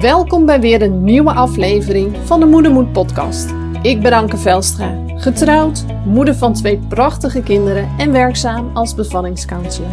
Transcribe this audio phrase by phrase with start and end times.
[0.00, 3.54] Welkom bij weer een nieuwe aflevering van de Moedermoed podcast.
[3.82, 9.90] Ik ben Anke Velstra, getrouwd, moeder van twee prachtige kinderen en werkzaam als bevallingscounselor.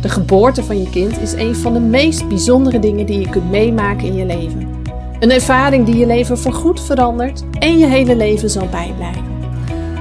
[0.00, 3.50] De geboorte van je kind is een van de meest bijzondere dingen die je kunt
[3.50, 4.82] meemaken in je leven.
[5.20, 9.24] Een ervaring die je leven voorgoed verandert en je hele leven zal bijblijven.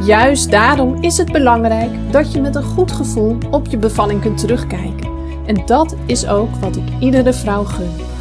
[0.05, 4.37] Juist daarom is het belangrijk dat je met een goed gevoel op je bevalling kunt
[4.37, 5.11] terugkijken.
[5.45, 8.12] En dat is ook wat ik iedere vrouw gun.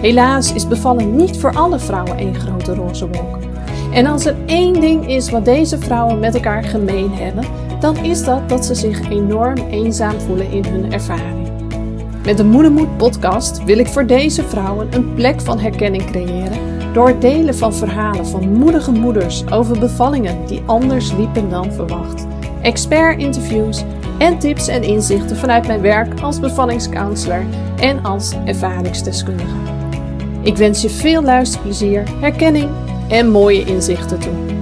[0.00, 3.38] Helaas is bevallen niet voor alle vrouwen één grote roze wolk.
[3.92, 7.44] En als er één ding is wat deze vrouwen met elkaar gemeen hebben,
[7.80, 11.48] dan is dat dat ze zich enorm eenzaam voelen in hun ervaring.
[12.24, 16.58] Met de Moedermoed podcast wil ik voor deze vrouwen een plek van herkenning creëren
[16.92, 22.26] door het delen van verhalen van moedige moeders over bevallingen die anders liepen dan verwacht.
[22.62, 23.84] Expert-interviews
[24.18, 27.44] en tips en inzichten vanuit mijn werk als bevallingscounselor
[27.80, 29.77] en als ervaringsdeskundige.
[30.48, 32.70] Ik wens je veel luisterplezier, herkenning
[33.08, 34.57] en mooie inzichten toe.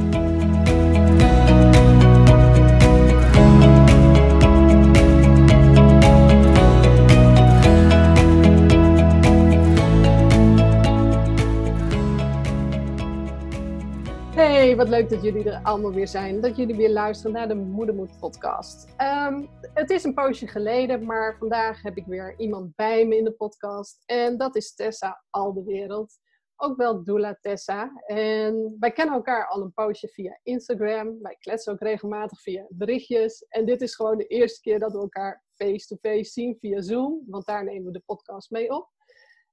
[14.76, 16.40] Wat leuk dat jullie er allemaal weer zijn.
[16.40, 18.94] Dat jullie weer luisteren naar de Moedermoed podcast.
[18.96, 23.24] Ehm, het is een poosje geleden, maar vandaag heb ik weer iemand bij me in
[23.24, 24.02] de podcast.
[24.06, 26.18] En dat is Tessa Aldewereld.
[26.56, 28.02] Ook wel Doula Tessa.
[28.06, 31.22] En wij kennen elkaar al een poosje via Instagram.
[31.22, 33.46] Wij kletsen ook regelmatig via berichtjes.
[33.48, 37.22] En dit is gewoon de eerste keer dat we elkaar face-to-face zien via Zoom.
[37.26, 38.95] Want daar nemen we de podcast mee op.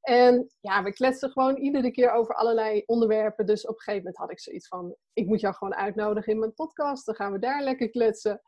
[0.03, 3.45] En ja, we kletsen gewoon iedere keer over allerlei onderwerpen.
[3.45, 6.39] Dus op een gegeven moment had ik zoiets van: ik moet jou gewoon uitnodigen in
[6.39, 7.05] mijn podcast.
[7.05, 8.41] Dan gaan we daar lekker kletsen.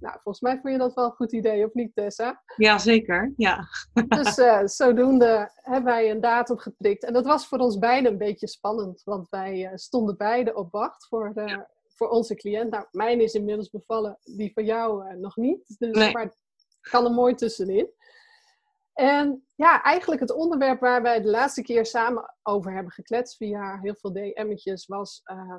[0.00, 2.42] Nou, volgens mij vond je dat wel een goed idee, of niet, Tessa?
[2.56, 3.32] Ja, zeker.
[3.36, 3.68] Ja.
[4.08, 7.04] Dus uh, zodoende hebben wij een datum geprikt.
[7.04, 10.72] En dat was voor ons beiden een beetje spannend, want wij uh, stonden beiden op
[10.72, 11.70] wacht voor, de, ja.
[11.88, 12.70] voor onze cliënt.
[12.70, 15.74] Nou, mijn is inmiddels bevallen, die van jou uh, nog niet.
[15.78, 16.12] Dus nee.
[16.12, 16.38] maar het
[16.80, 17.90] kan er mooi tussenin.
[19.00, 23.78] En ja, eigenlijk het onderwerp waar wij de laatste keer samen over hebben gekletst via
[23.82, 25.56] heel veel DM'tjes was uh,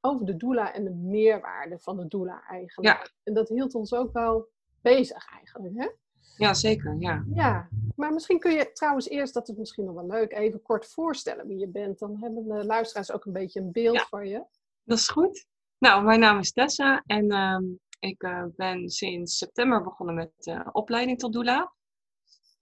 [0.00, 2.96] over de doula en de meerwaarde van de doula eigenlijk.
[2.96, 3.10] Ja.
[3.22, 4.48] En dat hield ons ook wel
[4.80, 5.88] bezig eigenlijk, hè?
[6.36, 7.24] Ja, zeker, ja.
[7.34, 10.86] Ja, maar misschien kun je trouwens eerst, dat is misschien nog wel leuk, even kort
[10.86, 11.98] voorstellen wie je bent.
[11.98, 14.06] Dan hebben de luisteraars ook een beetje een beeld Ja.
[14.08, 14.44] van je.
[14.84, 15.46] Dat is goed.
[15.78, 17.64] Nou, mijn naam is Tessa en ehm,
[17.98, 21.72] ik eh, ben sinds september begonnen met de opleiding tot doula.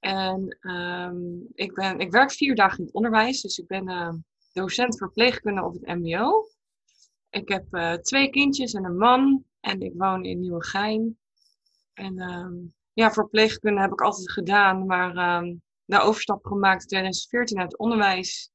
[0.01, 1.17] En ehm,
[1.55, 4.13] ik, ben, ik werk vier dagen in het onderwijs, dus ik ben eh,
[4.53, 6.49] docent verpleegkunde op het MBO.
[7.31, 11.19] Ik heb eh, twee kindjes en een man en ik woon in Nieuwegein.
[11.93, 12.55] En ehm,
[12.93, 15.15] ja, verpleegkunde heb ik altijd gedaan, maar
[15.85, 18.51] de overstap gemaakt in 2014 uit het onderwijs.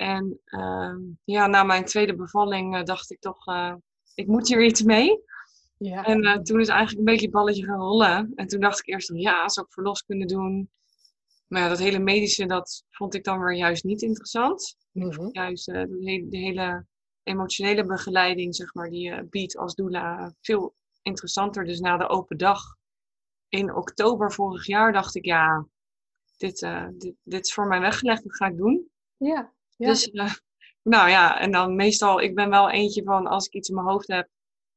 [0.00, 0.40] En
[1.24, 3.74] ja, na mijn tweede bevalling eh, dacht ik toch, eh,
[4.14, 5.24] ik moet hier iets mee.
[5.82, 6.04] Ja.
[6.04, 8.32] En eh, toen is eigenlijk een beetje het balletje gaan rollen.
[8.34, 10.70] En toen dacht ik eerst, ja, zou ik verlos kunnen doen.
[11.46, 14.76] Maar ja, dat hele medische, dat vond ik dan weer juist niet interessant.
[14.92, 15.28] Mhm.
[15.32, 16.86] Juist eh, de, hele, de hele
[17.22, 21.64] emotionele begeleiding, zeg maar, die je biedt als doula, veel interessanter.
[21.64, 22.60] Dus na de open dag
[23.48, 25.66] in oktober vorig jaar dacht ik, ja,
[26.36, 28.90] dit, eh, dit, dit is voor mij weggelegd, dat ga ik doen.
[29.16, 29.52] ja.
[29.76, 29.86] Ja.
[29.88, 30.32] Dus, eh,
[30.82, 33.86] nou ja, en dan meestal, ik ben wel eentje van, als ik iets in mijn
[33.86, 34.28] hoofd heb,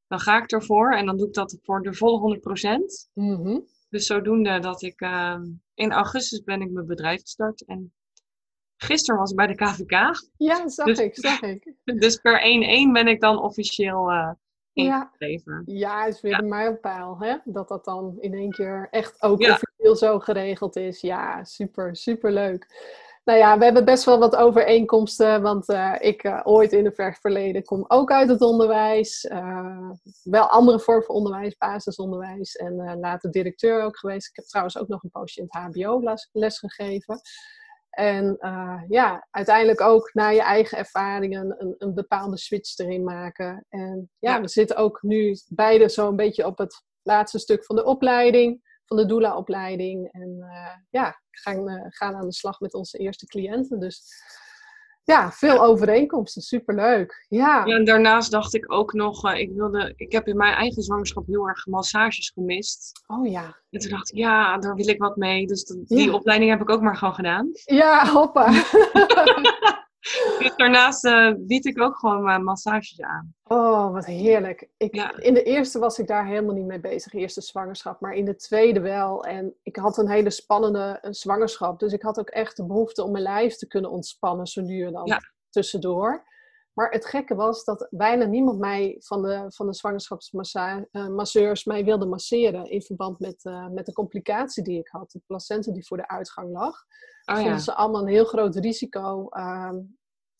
[0.08, 0.94] dan ga ik ervoor.
[0.94, 3.09] En dan doe ik dat voor de volle 100%.
[3.14, 3.59] Mhm.
[3.90, 5.44] Dus zodoende dat ik, ehm,
[5.74, 7.66] in augustus ben ik mijn bedrijf gestart.
[7.66, 7.94] En
[8.78, 9.91] gisteren was ik bij de KVK.
[10.38, 11.74] ja, zag Dus- ik, zag ik.
[12.00, 14.38] Dus per 1-1 ben ik dan officieel Ja.
[14.74, 15.62] ingeschreven.
[15.66, 16.38] Ja, is weer Ja.
[16.40, 17.38] een mijlpaal, hè?
[17.46, 19.52] Dat dat dan in één keer echt ook Ja.
[19.53, 21.02] officieel zo geregeld is.
[21.02, 22.68] Ja, super, super leuk.
[23.23, 26.94] Nou ja, we hebben best wel wat overeenkomsten, want eh, ik eh, ooit in een
[26.94, 29.25] ver verleden kom ook uit het onderwijs.
[29.25, 29.89] Eh,
[30.23, 34.28] wel andere vorm van onderwijs, basisonderwijs en later directeur ook geweest.
[34.29, 37.22] Ik heb trouwens ook nog een poosje in het hbo les, les gegeven.
[37.90, 38.37] En
[38.87, 43.66] ja, uiteindelijk ook naar je eigen ervaringen een, een bepaalde switch erin maken.
[43.70, 44.41] En ja, Ja.
[44.41, 48.97] we zitten ook nu beide zo'n beetje op het laatste stuk van de opleiding, van
[48.97, 50.12] de doula-opleiding.
[50.12, 53.80] En eh, ja, gaan, gaan aan de slag met onze eerste cliënten.
[53.80, 54.02] Dus
[55.06, 57.26] ja, veel overeenkomsten, superleuk.
[57.30, 60.53] Ja, Ja, en daarnaast dacht ik ook nog, eh, ik, wilde, ik heb in mijn
[60.53, 63.03] eigen zwangerschap heel erg massages gemist.
[63.08, 63.58] oh ja.
[63.70, 65.47] En toen dacht ik, ja, daar wil ik wat mee.
[65.47, 66.14] Dus dat- die Ja.
[66.14, 67.50] opleiding heb ik ook maar gewoon gedaan.
[67.64, 68.47] Ja, hoppa.
[70.40, 73.34] Dus daarnaast eh, bied ik ook gewoon massages aan.
[73.44, 74.70] Oh, Oh, wat heerlijk.
[74.78, 75.18] Ik, Ja.
[75.18, 78.00] In de eerste was ik daar helemaal niet mee bezig, de eerste zwangerschap.
[78.02, 79.24] Maar in de tweede wel.
[79.26, 81.80] En ik had een hele spannende eh, zwangerschap.
[81.80, 84.85] Dus ik had ook echt de behoefte om mijn lijf te kunnen ontspannen, zo nu
[84.85, 85.20] en dan Ja.
[85.50, 86.32] tussendoor.
[86.74, 92.06] Maar het gekke was dat bijna niemand mij van de, van de zwangerschapsmasseurs mij wilde
[92.06, 92.70] masseren.
[92.70, 95.12] In verband met, eh, met de complicatie die ik had.
[95.12, 96.76] De placenta die voor de uitgang lag.
[97.26, 97.41] Oh ja.
[97.41, 99.28] vonden ze allemaal een heel groot risico.
[99.30, 99.76] Ehm,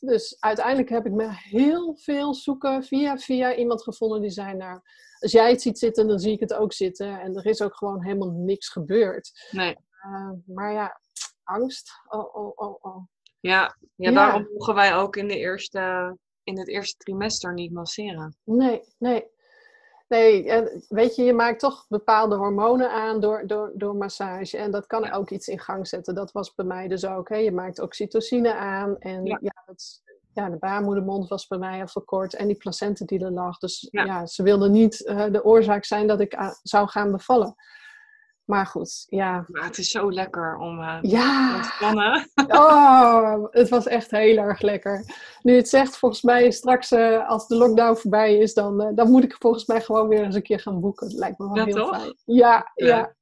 [0.06, 4.80] dus uiteindelijk heb ik me heel veel zoeken via, via iemand gevonden die zei, nou,
[5.20, 7.20] als jij het ziet zitten, dan zie ik het ook zitten.
[7.20, 9.48] En er is ook gewoon helemaal niks gebeurd.
[9.52, 9.76] Nee.
[10.02, 11.00] Eh, maar ja,
[11.44, 11.92] angst.
[12.08, 13.06] Oh, oh, oh, oh.
[13.40, 13.78] Ja.
[13.96, 14.12] ja, Ja.
[14.12, 18.38] daarom mogen wij ook in, de eerste, in het eerste trimester niet masseren.
[18.44, 19.32] Nee, nee.
[20.18, 24.58] Nee, weet je, je maakt toch bepaalde hormonen aan door, door, door massage.
[24.58, 25.12] En dat kan Ja.
[25.12, 26.16] ook iets in gang zetten.
[26.16, 27.30] Dat was bij mij dus ook.
[27.30, 27.36] Hè.
[27.36, 28.96] Je maakt oxytocine aan.
[29.00, 29.38] En Ja.
[29.42, 30.02] ja, dat, is-
[30.34, 32.34] ja, de baarmoedermond was bij mij al verkort.
[32.36, 33.58] En die placenta die er lag.
[33.58, 34.26] Dus Ja.
[34.26, 37.56] ze wilden niet eh, de oorzaak zijn dat ik a- zou gaan bevallen.
[38.46, 39.46] Maar goed, ja.
[39.48, 42.30] Maar het is zo lekker om eh, te ontspannen.
[42.62, 45.06] oh, het was echt heel erg lekker.
[45.42, 49.12] Nu het zegt, volgens mij straks eh, als de lockdown voorbij is, dan, eh, dan
[49.12, 51.08] moet ik volgens mij gewoon weer eens een keer gaan boeken.
[51.08, 51.98] Het lijkt me wel heel toch?
[52.00, 52.16] fijn.
[52.26, 52.88] Ja, Ja.
[52.88, 53.16] ja.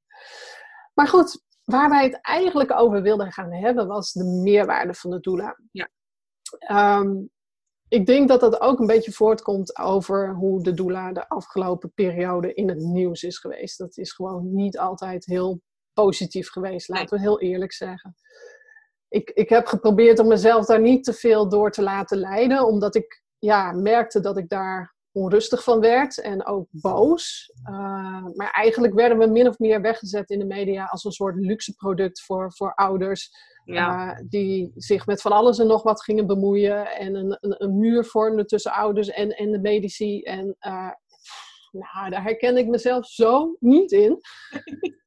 [0.93, 5.19] Maar goed, waar wij het eigenlijk over wilden gaan hebben, was de meerwaarde van de
[5.19, 5.57] doula.
[5.71, 5.89] Ja.
[6.59, 7.13] Ehm,
[7.91, 12.53] ik denk dat dat ook een beetje voortkomt over hoe de doula de afgelopen periode
[12.53, 13.77] in het nieuws is geweest.
[13.77, 15.61] Dat is gewoon niet altijd heel
[15.93, 18.15] positief geweest, laten we heel eerlijk zeggen.
[19.07, 22.95] Ik, ik heb geprobeerd om mezelf daar niet te veel door te laten leiden, omdat
[22.95, 27.53] ik ja, merkte dat ik daar onrustig van werd en ook boos.
[27.69, 31.35] Uh, maar eigenlijk werden we min of meer weggezet in de media als een soort
[31.35, 33.31] luxe product voor, voor ouders.
[33.63, 34.19] Ja.
[34.19, 36.87] Uh, die zich met van alles en nog wat gingen bemoeien.
[36.87, 40.21] En een, een, een muur vormden tussen ouders en, en de medici.
[40.21, 40.91] En uh,
[41.71, 44.19] nou, daar herken ik mezelf zo niet in.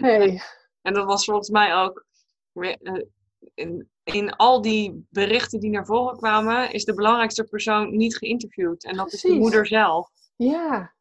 [0.00, 0.42] Nee.
[0.82, 2.06] En dat was volgens mij ook
[2.52, 2.74] eh,
[3.54, 8.84] in, in al die berichten die naar voren kwamen, is de belangrijkste persoon niet geïnterviewd.
[8.84, 9.24] En dat Precies.
[9.24, 10.10] is de moeder zelf.
[10.36, 10.94] Ja.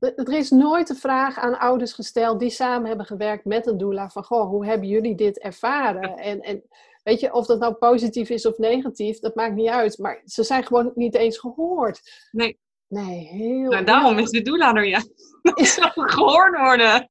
[0.00, 4.10] Er is nooit de vraag aan ouders gesteld die samen hebben gewerkt met een doula
[4.10, 6.16] van, goh, hoe hebben jullie dit ervaren?
[6.16, 6.62] En, en
[7.02, 9.98] weet je, of dat nou positief is of negatief, dat maakt niet uit.
[9.98, 12.28] Maar ze zijn gewoon niet eens gehoord.
[12.30, 12.58] Nee.
[12.88, 13.70] Nee, heel...
[13.70, 15.02] Nou, daarom is de doula er, ja.
[15.76, 17.06] Zou gehoord worden.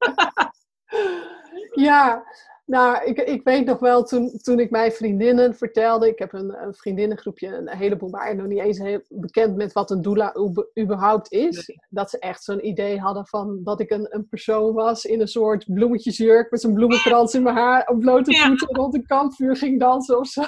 [1.72, 2.24] ja,
[2.68, 6.62] nou, ik, ik weet nog wel, toen, toen ik mijn vriendinnen vertelde, ik heb een,
[6.62, 10.34] een vriendinnengroepje, een heleboel waren nog niet eens heel bekend met wat een doula
[10.80, 11.66] überhaupt is.
[11.66, 11.76] Nee.
[11.88, 15.28] Dat ze echt zo'n idee hadden van dat ik een, een persoon was in een
[15.28, 18.46] soort bloemetjesjurk met zo'n bloemenkrans in mijn haar, op blote Ja.
[18.46, 20.42] voeten rond een kampvuur ging dansen of zo.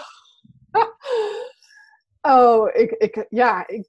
[2.36, 3.88] oh, ik, ik, ja, ik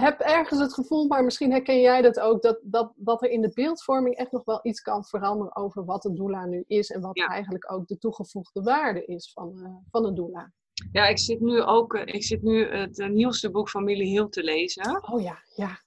[0.00, 3.40] heb ergens het gevoel, maar misschien herken jij dat ook, dat, dat, dat er in
[3.40, 7.00] de beeldvorming echt nog wel iets kan veranderen over wat een doula nu is en
[7.00, 7.26] wat Ja.
[7.26, 10.52] eigenlijk ook de toegevoegde waarde is van, eh, van een doula.
[10.92, 14.10] Ja, ik zit nu ook eh, ik zit nu het eh, nieuwste boek van Millie
[14.18, 15.02] Hill te lezen.
[15.12, 15.80] Oh ja, ja.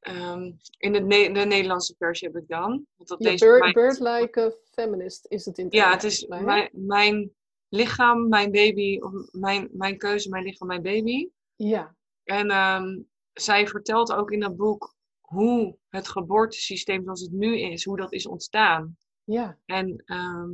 [0.00, 2.86] Ehm, in de, Ne- de Nederlandse versie heb ik dan.
[2.96, 6.02] Want dat ja bird, mijn- bird like a feminist is het in het Ja, het
[6.04, 7.32] is mij, mijn
[7.68, 11.28] lichaam, mijn baby, of mijn, mijn keuze, mijn lichaam, mijn baby.
[11.56, 12.98] Ja, En ehm,
[13.42, 18.12] zij vertelt ook in dat boek hoe het geboortesysteem zoals het nu is, hoe dat
[18.12, 18.96] is ontstaan.
[19.24, 20.50] ja, En ehm,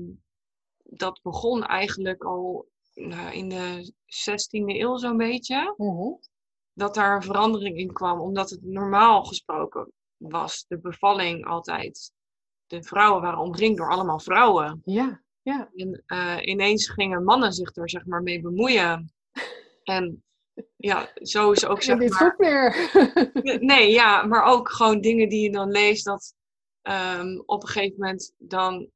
[0.83, 5.75] dat begon eigenlijk al nou, in de 16e eeuw zo'n beetje.
[5.77, 6.15] Mhm.
[6.73, 12.13] Dat daar een verandering in kwam, omdat het normaal gesproken was, de bevalling altijd.
[12.67, 14.81] De vrouwen waren omringd door allemaal vrouwen.
[14.85, 15.71] ja, ja.
[15.75, 19.13] En eh, ineens gingen mannen zich er zeg maar mee bemoeien.
[19.85, 20.25] En
[20.77, 22.09] ja, zo is ook zeg maar...
[22.09, 22.91] goed meer.
[23.61, 26.35] Nee, ja, maar ook gewoon dingen die je dan leest dat
[26.83, 28.91] ehm, op een gegeven moment dan...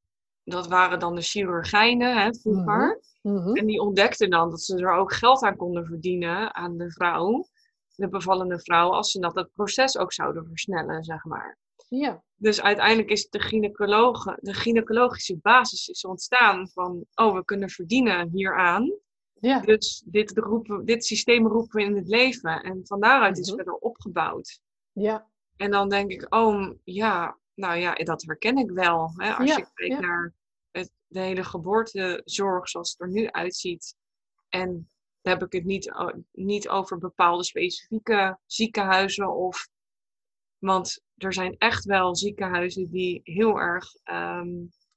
[0.45, 3.01] Dat waren dan de chirurgijnen hè, vroeger.
[3.23, 3.57] Mhm.
[3.57, 7.49] En die ontdekten dan dat ze er ook geld aan konden verdienen aan de vrouw.
[7.95, 11.59] De bevallende vrouw, als ze dat het proces ook zouden versnellen, zeg maar.
[11.89, 17.71] Ja, Dus uiteindelijk is de, gynaecologe, de gynaecologische basis is ontstaan van, oh, we kunnen
[17.71, 18.93] verdienen hieraan.
[19.41, 22.63] Ja, Dus dit, roepen, dit systeem roepen we in het leven.
[22.63, 23.57] En van daaruit is Mhm.
[23.57, 24.61] verder opgebouwd.
[24.93, 29.13] ja, En dan denk ik, oh ja, nou ja, dat herken ik wel.
[29.17, 29.33] Hè?
[29.35, 30.01] Als Ja, je kijkt ja.
[30.01, 30.35] naar
[30.71, 33.95] het, de hele geboortezorg zoals het er nu uitziet.
[34.49, 34.89] En
[35.21, 35.93] dan heb ik het niet,
[36.33, 39.35] niet over bepaalde specifieke ziekenhuizen.
[39.37, 39.69] Of,
[40.59, 44.49] want er zijn echt wel ziekenhuizen die heel erg ehm,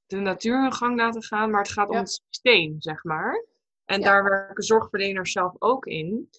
[0.05, 1.49] de natuur hun gang laten gaan.
[1.51, 3.45] Maar het gaat om het systeem, zeg maar.
[3.85, 4.05] En Ja.
[4.05, 6.29] daar werken zorgverleners zelf ook in.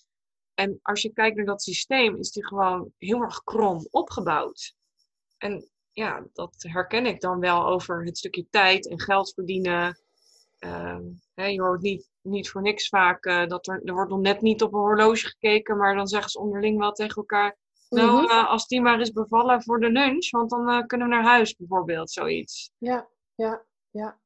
[0.55, 4.75] En als je kijkt naar dat systeem, is die gewoon heel erg krom opgebouwd.
[5.39, 9.99] En ja, dat herken ik dan wel over het stukje tijd en geld verdienen.
[10.59, 10.99] Uh,
[11.35, 14.41] hè, je hoort niet, niet voor niks vaak uh, dat er, er wordt nog net
[14.41, 17.57] niet op een horloge gekeken, maar dan zeggen ze onderling wel tegen elkaar.
[17.89, 18.47] Nou, mm -hmm.
[18.47, 21.57] als die maar is bevallen voor de lunch, want dan uh, kunnen we naar huis
[21.57, 22.71] bijvoorbeeld, zoiets.
[22.79, 24.21] Ja, ja, ja.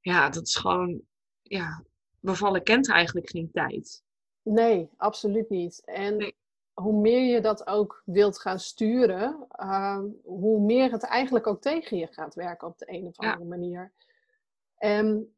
[0.00, 1.02] Ja, dat is gewoon,
[1.42, 1.84] ja,
[2.22, 4.02] bevallen kent eigenlijk geen tijd.
[4.42, 5.82] Nee, absoluut niet.
[5.84, 6.36] En nee.
[6.72, 11.96] hoe meer je dat ook wilt gaan sturen, uh, hoe meer het eigenlijk ook tegen
[11.96, 13.48] je gaat werken op de een of andere ja.
[13.48, 13.92] manier.
[14.78, 15.34] En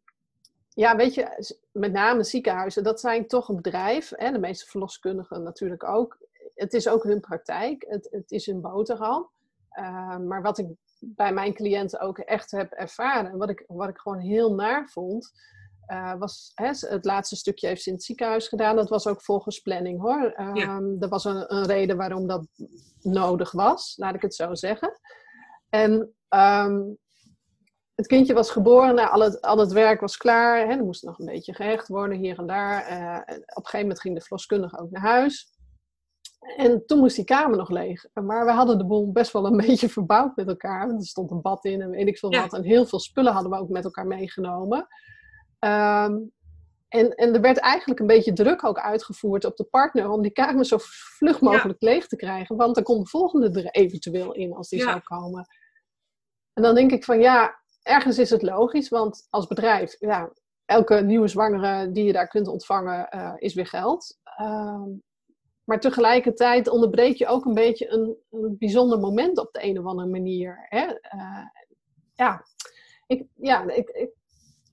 [0.68, 4.12] ja, weet je, met name ziekenhuizen, dat zijn toch een bedrijf.
[4.16, 6.18] Hè, de meeste verloskundigen natuurlijk ook.
[6.54, 9.30] Het is ook hun praktijk, het, het is hun boterham.
[9.78, 10.66] Uh, maar wat ik
[11.00, 15.32] bij mijn cliënten ook echt heb ervaren, wat ik, wat ik gewoon heel naar vond,
[15.88, 18.76] uh, was hè, het laatste stukje heeft ze in het ziekenhuis gedaan.
[18.76, 20.34] Dat was ook volgens planning hoor.
[20.40, 20.80] Um, ja.
[21.00, 22.46] Er was een, een, reden waarom dat
[23.02, 25.00] nodig was, laat ik het zo zeggen.
[25.68, 26.98] En um,
[27.94, 30.66] het kindje was geboren, nou, al, het, al het werk was klaar.
[30.66, 32.90] Hè, er moest nog een beetje gehecht worden hier en daar.
[32.90, 35.52] Uh, op een gegeven moment ging de verloskundige ook naar huis.
[36.56, 38.06] En toen moest die kamer nog leeg.
[38.12, 40.88] Maar we hadden de boel best wel een beetje verbouwd met elkaar.
[40.88, 42.40] Er stond een bad in en weet ik veel ja.
[42.40, 42.52] wat.
[42.52, 44.86] En heel veel spullen hadden we ook met elkaar meegenomen.
[45.64, 46.32] Um,
[46.88, 50.32] en, en er werd eigenlijk een beetje druk ook uitgevoerd op de partner om die
[50.32, 51.88] kamer zo vlug mogelijk ja.
[51.88, 52.56] leeg te krijgen.
[52.56, 54.84] Want dan komt de volgende er eventueel in als die ja.
[54.84, 55.46] zou komen.
[56.52, 60.32] En dan denk ik van ja, ergens is het logisch, want als bedrijf, ja,
[60.64, 64.18] elke nieuwe zwangere die je daar kunt ontvangen uh, is weer geld.
[64.40, 64.82] Uh,
[65.64, 69.84] maar tegelijkertijd onderbreek je ook een beetje een, een, bijzonder moment op de een of
[69.84, 70.66] andere manier.
[70.68, 70.86] Hè?
[70.86, 71.46] Uh,
[72.12, 72.44] ja,
[73.06, 74.10] ik, ja ik, ik,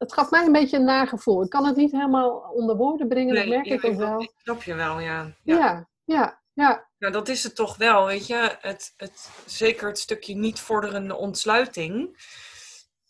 [0.02, 1.44] het gaf mij een beetje een nagevoel.
[1.44, 4.22] Ik kan het niet helemaal onder woorden brengen, nee, dat merk ja, ik ook wel.
[4.22, 5.36] Ik snap je wel, ja.
[5.44, 6.42] Ja, ja, ja.
[6.54, 6.90] ja.
[6.98, 8.58] Nou, dat is het toch wel, weet je.
[8.62, 12.18] Het, het, zeker het stukje niet vorderende ontsluiting.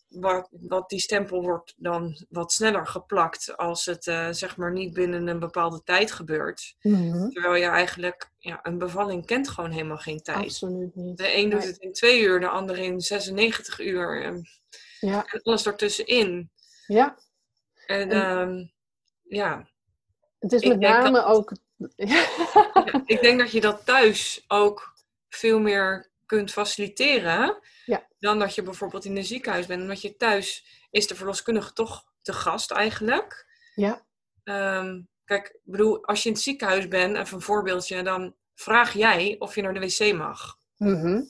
[0.10, 4.94] Wat, wat die stempel wordt dan wat sneller geplakt als het uh, zeg maar niet
[4.94, 6.76] binnen een bepaalde tijd gebeurt.
[6.82, 7.32] Mm-hmm.
[7.32, 10.44] Terwijl je eigenlijk, ja, een bevalling kent gewoon helemaal geen tijd.
[10.46, 11.18] Absoluut niet.
[11.18, 11.68] De een doet Nee.
[11.68, 14.24] het in twee uur, de ander in 96 uur.
[14.24, 14.48] En
[15.00, 16.52] Ja, alles ertussenin.
[16.94, 17.18] Ja.
[17.86, 18.66] En En- ehm,
[19.22, 19.70] ja,
[20.40, 21.52] Het is met name dat- ook.
[21.96, 22.26] Ja,
[23.06, 24.94] ik denk dat je dat thuis ook
[25.30, 27.60] veel meer kunt faciliteren.
[27.86, 28.08] Ja.
[28.20, 29.82] Dan dat je bijvoorbeeld in een ziekenhuis bent.
[29.82, 33.48] Omdat je thuis is de verloskundige toch te gast eigenlijk.
[33.76, 34.06] ja,
[34.44, 38.94] Ehm, kijk, ik bedoel, als je in het ziekenhuis bent, even een voorbeeldje, dan vraag
[38.94, 40.58] jij of je naar de wc mag.
[40.78, 41.22] mhm,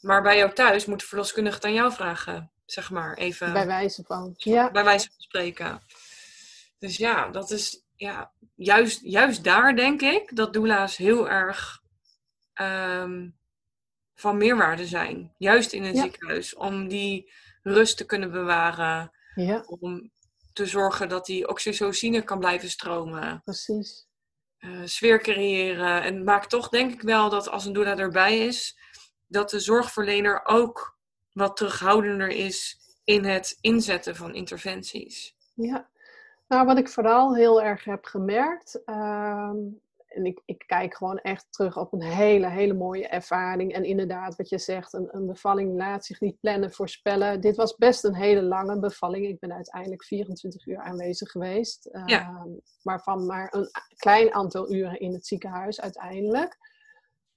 [0.00, 3.66] Maar bij jou thuis moet de verloskundige het aan jou vragen, zeg maar, even bij
[3.66, 4.34] wijze van.
[4.36, 5.80] Ja, bij wijze van spreken.
[6.78, 11.82] Dus ja, dat is ja, juist, juist daar denk ik dat doula's heel erg
[12.52, 13.28] ehm,
[14.14, 15.34] van meerwaarde zijn.
[15.38, 16.02] Juist in een Ja.
[16.02, 16.54] ziekenhuis.
[16.54, 17.32] Om die
[17.62, 19.12] rust te kunnen bewaren.
[19.34, 20.10] ja, Om
[20.52, 23.40] te zorgen dat die oxytocine kan blijven stromen.
[23.44, 24.06] precies.
[24.58, 26.02] eh, sfeer creëren.
[26.02, 28.78] En maakt toch denk ik wel dat als een doula erbij is,
[29.26, 30.97] dat de zorgverlener ook
[31.38, 35.36] wat terughoudender is in het inzetten van interventies.
[35.54, 35.88] Ja,
[36.48, 39.56] nou wat ik vooral heel erg heb gemerkt, ehm,
[40.08, 43.72] en ik, ik kijk gewoon echt terug op een hele, hele mooie ervaring.
[43.72, 47.40] En inderdaad, wat je zegt, een, een bevalling laat zich niet plannen, voorspellen.
[47.40, 49.26] Dit was best een hele lange bevalling.
[49.26, 52.06] Ik ben uiteindelijk 24 uur aanwezig geweest, Ja.
[52.06, 52.48] ehm,
[52.82, 56.56] waarvan maar een klein aantal uren in het ziekenhuis uiteindelijk.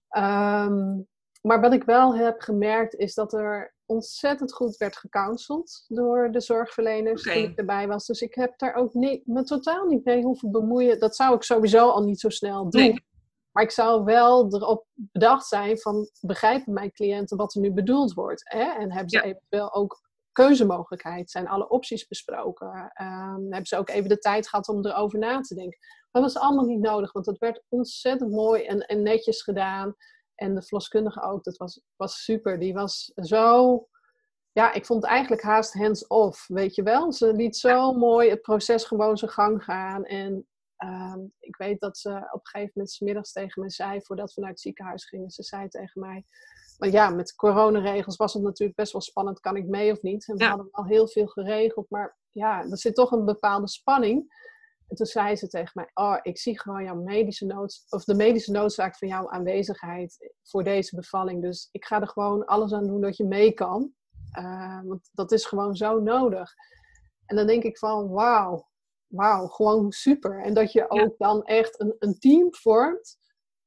[0.09, 0.99] Ehm,
[1.41, 6.41] maar wat ik wel heb gemerkt is dat er ontzettend goed werd gecounseld door de
[6.41, 8.05] zorgverleners toen ik erbij was.
[8.05, 10.99] Dus ik heb daar ook niet, me totaal niet mee hoeven bemoeien.
[10.99, 12.81] Dat zou ik sowieso al niet zo snel doen.
[12.81, 13.05] Nee.
[13.51, 18.13] Maar ik zou wel erop bedacht zijn van begrijpen mijn cliënten wat er nu bedoeld
[18.13, 18.41] wordt.
[18.43, 18.63] Hè?
[18.63, 19.23] En hebben ze Ja.
[19.23, 21.31] eventueel ook keuzemogelijkheid?
[21.31, 22.91] Zijn alle opties besproken?
[22.93, 25.77] Ehm, hebben ze ook even de tijd gehad om erover na te denken?
[26.11, 29.95] Maar dat was allemaal niet nodig, want het werd ontzettend mooi en, en netjes gedaan.
[30.41, 32.59] En de verloskundige ook, dat was, was super.
[32.59, 33.87] Die was zo,
[34.51, 37.11] ja, ik vond het eigenlijk haast hands-off, weet je wel.
[37.13, 40.05] Ze liet zo mooi het proces gewoon zijn gang gaan.
[40.05, 44.33] En ehm, ik weet dat ze op een gegeven moment middags tegen mij zei, voordat
[44.33, 46.25] we naar het ziekenhuis gingen, ze zei tegen mij,
[46.77, 50.27] maar ja, met coronaregels was het natuurlijk best wel spannend, kan ik mee of niet?
[50.27, 50.49] En we Ja.
[50.49, 54.39] hadden al heel veel geregeld, maar ja, er zit toch een bepaalde spanning.
[54.91, 58.15] En toen zei ze tegen mij, oh, ik zie gewoon jouw medische nood, of de
[58.15, 61.41] medische noodzaak van jouw aanwezigheid voor deze bevalling.
[61.41, 63.91] Dus ik ga er gewoon alles aan doen dat je mee kan.
[64.39, 66.53] Uh, want dat is gewoon zo nodig.
[67.25, 68.67] En dan denk ik van, wauw,
[69.07, 70.43] wauw, gewoon super.
[70.43, 73.17] En dat je ook dan echt een, een team vormt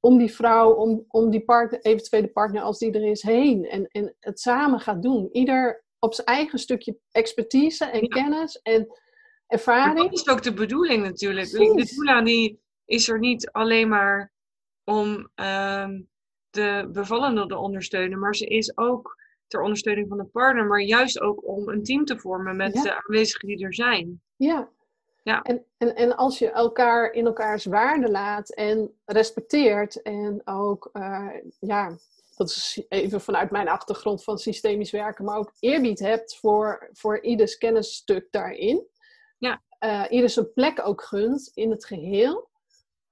[0.00, 3.64] om die vrouw, om, om die partner, eventuele partner als die er is, heen.
[3.68, 5.28] En, en het samen gaat doen.
[5.32, 9.02] Ieder op zijn eigen stukje expertise en kennis en
[9.46, 9.98] ervaring.
[9.98, 11.50] dat is ook de bedoeling natuurlijk.
[11.50, 14.32] De doula die is er niet alleen maar
[14.84, 16.00] om ehm,
[16.50, 21.20] de bevallende te ondersteunen, maar ze is ook ter ondersteuning van de partner, maar juist
[21.20, 24.22] ook om een team te vormen met de aanwezigen die er zijn.
[24.36, 24.68] Ja.
[25.22, 25.42] ja.
[25.42, 31.28] En, en, en als je elkaar in elkaars waarde laat en respecteert en ook, uh,
[31.60, 31.96] ja,
[32.36, 37.20] dat is even vanuit mijn achtergrond van systemisch werken, maar ook eerbied hebt voor, voor
[37.20, 38.86] ieders kennisstuk daarin.
[39.84, 42.50] Uh, ieder zijn plek ook gunt in het geheel.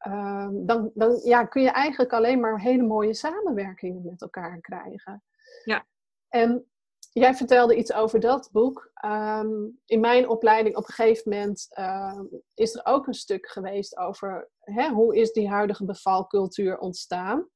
[0.07, 5.23] Uh, dan, dan ja, kun je eigenlijk alleen maar hele mooie samenwerkingen met elkaar krijgen.
[5.65, 5.87] Ja.
[6.29, 6.67] En
[7.13, 8.91] jij vertelde iets over dat boek.
[8.95, 9.51] Ehm,
[9.87, 12.25] in mijn opleiding op een gegeven moment ehm,
[12.55, 17.49] is er ook een stuk geweest over hè, hoe is die huidige bevalcultuur ontstaan.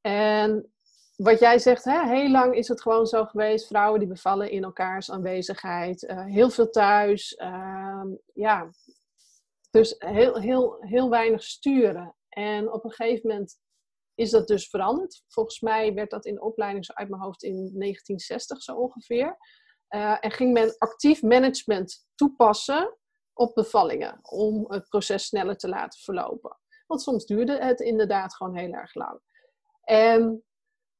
[0.00, 0.72] En
[1.16, 4.64] wat jij zegt, hè, heel lang is het gewoon zo geweest, vrouwen die bevallen in
[4.64, 8.70] elkaars aanwezigheid, uh, heel veel thuis, ehm, ja,
[9.70, 12.16] dus heel, heel, heel weinig sturen.
[12.28, 13.58] En op een gegeven moment
[14.14, 15.22] is dat dus veranderd.
[15.28, 19.36] Volgens mij werd dat in de opleiding zo uit mijn hoofd in 1960 zo ongeveer.
[19.90, 22.96] Uh, en ging men actief management toepassen
[23.32, 26.58] op bevallingen om het proces sneller te laten verlopen.
[26.86, 29.20] Want soms duurde het inderdaad gewoon heel erg lang.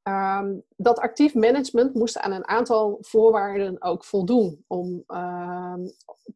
[0.06, 5.86] Ehm, dat actief management moest aan een aantal voorwaarden ook voldoen om ehm,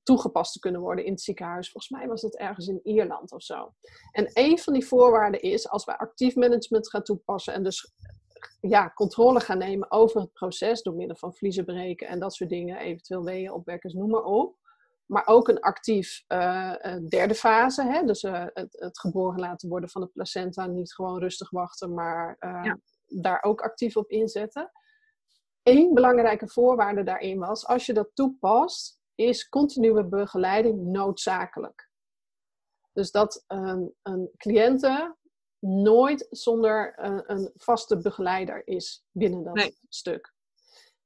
[0.03, 1.71] toegepast te kunnen worden in het ziekenhuis.
[1.71, 3.75] Volgens mij was dat ergens in Ierland of zo.
[4.13, 7.95] En een van die voorwaarden is, als wij actief management gaan toepassen en dus
[8.61, 12.51] ja, controle gaan nemen over het proces door middel van vliezen breken en dat soort
[12.51, 14.57] dingen, eventueel weeën, opwekkers, noem maar op.
[15.07, 16.75] Maar ook een actief uh,
[17.09, 18.05] derde fase, hè?
[18.05, 22.37] dus uh, het, het, geboren laten worden van de placenta, niet gewoon rustig wachten, maar
[22.39, 22.79] ja
[23.11, 24.71] daar ook actief op inzetten.
[25.63, 31.91] Eén belangrijke voorwaarde daarin was, als je dat toepast, is continue begeleiding noodzakelijk.
[32.93, 35.17] Dus dat een, een cliënte
[35.59, 40.33] nooit zonder een, een, vaste begeleider is binnen dat stuk.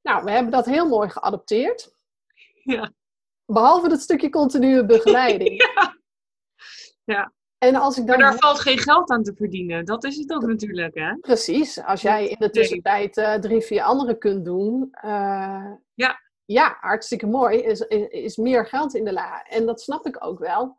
[0.02, 1.94] Nou, we hebben dat heel mooi geadopteerd.
[2.62, 2.92] Ja.
[3.44, 5.62] Behalve dat stukje continue begeleiding.
[5.72, 5.96] ja.
[7.04, 7.32] ja.
[7.66, 8.18] En als ik dan...
[8.18, 9.84] Maar daar valt geen geld aan te verdienen.
[9.84, 11.16] Dat is het ook natuurlijk, hè?
[11.16, 11.82] Precies.
[11.82, 14.94] Als jij in de tussentijd uh, drie, vier andere kunt doen.
[15.04, 16.22] Uh, ja.
[16.44, 17.58] Ja, hartstikke mooi.
[17.58, 19.42] Is, is, meer geld in de la.
[19.42, 20.76] En dat snap ik ook wel.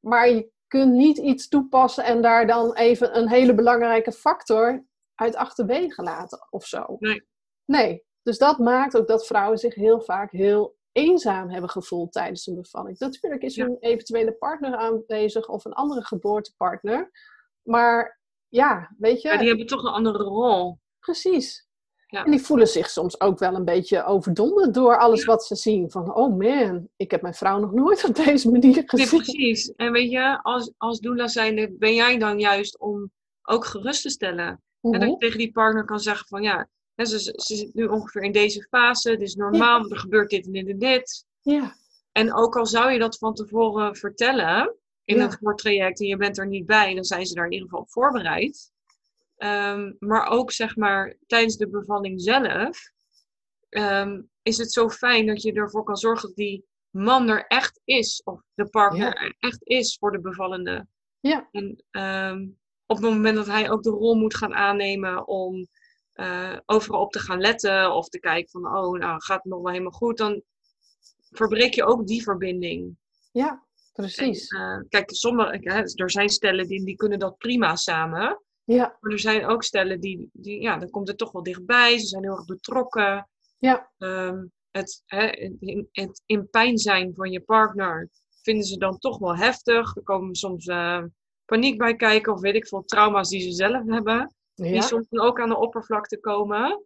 [0.00, 5.36] Maar je kunt niet iets toepassen en daar dan even een hele belangrijke factor uit
[5.36, 6.96] achterwege laten of zo.
[6.98, 7.26] Nee.
[7.64, 8.04] Nee.
[8.22, 12.54] Dus dat maakt ook dat vrouwen zich heel vaak heel eenzaam hebben gevoeld tijdens een
[12.54, 12.98] bevalling.
[12.98, 17.10] Natuurlijk is een eventuele partner aanwezig of een andere geboortepartner.
[17.62, 19.28] Maar ja, weet je.
[19.28, 20.78] Ja, die hebben toch een andere rol.
[20.98, 21.66] Precies.
[22.06, 22.24] Ja.
[22.24, 25.90] En die voelen zich soms ook wel een beetje overdonderd door alles wat ze zien.
[25.90, 29.16] Van, oh man, ik heb mijn vrouw nog nooit op deze manier gezien.
[29.16, 29.74] Nee, precies.
[29.74, 33.10] En weet je, als, als doula zijnde ben jij dan juist om
[33.42, 34.62] ook gerust te stellen.
[34.80, 35.18] En dat je mhm.
[35.18, 39.10] tegen die partner kan zeggen van, ja, ze, ze, zit nu ongeveer in deze fase.
[39.10, 41.24] Het is normaal, er gebeurt dit en dit en dit.
[41.40, 41.76] Ja.
[42.12, 46.38] En ook al zou je dat van tevoren vertellen in een voortraject en je bent
[46.38, 48.72] er niet bij, dan zijn ze daar in ieder geval op voorbereid.
[49.36, 52.90] Ehm, maar ook zeg maar tijdens de bevalling zelf
[53.68, 57.80] ehm, is het zo fijn dat je ervoor kan zorgen dat die man er echt
[57.84, 60.86] is, of de partner er echt is voor de bevallende.
[61.20, 61.48] Ja.
[61.52, 62.46] En ehm,
[62.86, 65.66] op het moment dat hij ook de rol moet gaan aannemen om
[66.16, 69.62] uh, overal op te gaan letten of te kijken van, oh, nou gaat het nog
[69.62, 70.42] wel helemaal goed, dan
[71.30, 72.96] verbreek je ook die verbinding.
[73.32, 74.48] Ja, precies.
[74.48, 78.40] En, uh, kijk, sommige, er zijn stellen die, die kunnen dat prima samen.
[78.64, 78.96] Ja.
[79.00, 81.98] Maar er zijn ook stellen die, die, ja, dan komt het toch wel dichtbij.
[81.98, 83.28] Ze zijn heel erg betrokken.
[83.58, 83.90] Ja.
[83.98, 88.08] Um, het, hè, in, het in pijn zijn van je partner
[88.42, 89.96] vinden ze dan toch wel heftig.
[89.96, 91.02] Er komen soms uh,
[91.44, 95.26] paniek bij kijken of weet ik veel trauma's die ze zelf hebben die soms dan
[95.26, 96.84] ook aan de oppervlakte komen.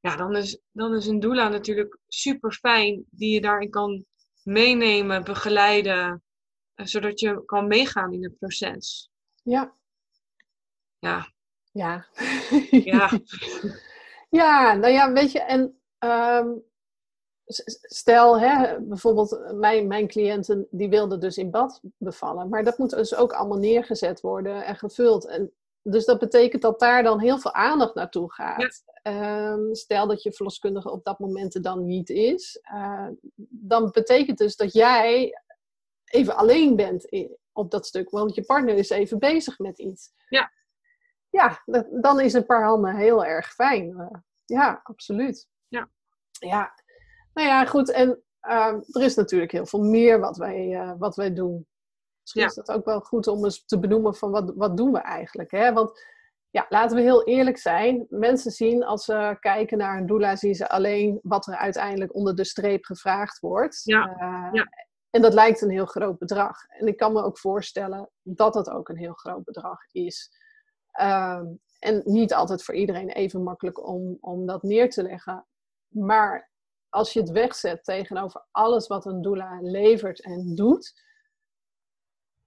[0.00, 4.04] Ja, dan is, dan is een doula natuurlijk super fijn die je daarin kan
[4.42, 6.22] meenemen, begeleiden,
[6.74, 9.10] eh, zodat je kan meegaan in het proces.
[9.42, 9.74] Ja.
[10.98, 11.32] Ja.
[11.72, 12.06] Ja.
[12.70, 13.10] Ja.
[14.40, 16.48] ja, nou ja, weet je, en ehm,
[17.82, 22.90] stel, hè, bijvoorbeeld mijn, mijn cliënten, die wilden dus in bad bevallen, maar dat moet
[22.90, 25.26] dus ook allemaal neergezet worden en gevuld.
[25.26, 25.52] En
[25.90, 28.84] dus dat betekent dat daar dan heel veel aandacht naartoe gaat.
[29.02, 33.08] Ehm, stel dat je verloskundige op dat moment er dan niet is, uh,
[33.48, 35.40] dan betekent dus dat jij
[36.04, 40.12] even alleen bent op dat stuk, want je partner is even bezig met iets.
[40.28, 40.52] Ja.
[41.30, 41.62] ja,
[42.00, 44.10] dan is een paar handen heel erg fijn.
[44.44, 45.48] ja, absoluut.
[45.68, 45.90] Ja.
[46.30, 46.72] Ja,
[47.32, 47.90] nou ja, goed.
[47.90, 51.66] En ehm, er is natuurlijk heel veel meer wat wij, wat wij doen.
[52.34, 54.98] Misschien is het ook wel goed om eens te benoemen van wat, wat doen we
[54.98, 55.50] eigenlijk.
[55.50, 55.72] Hè?
[55.72, 56.04] Want
[56.50, 58.06] ja, laten we heel eerlijk zijn.
[58.08, 62.34] Mensen zien als ze kijken naar een doula, zien ze alleen wat er uiteindelijk onder
[62.36, 63.80] de streep gevraagd wordt.
[63.84, 64.16] Ja.
[64.52, 64.66] ja.
[65.10, 66.66] En dat lijkt een heel groot bedrag.
[66.66, 70.30] En ik kan me ook voorstellen dat dat ook een heel groot bedrag is.
[70.90, 71.46] Ehm,
[71.78, 75.46] en niet altijd voor iedereen even makkelijk om, om dat neer te leggen.
[75.88, 76.50] Maar
[76.88, 81.04] als je het wegzet tegenover alles wat een doula levert en doet.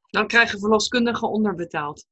[0.09, 2.05] Dan krijgen verloskundigen onderbetaald.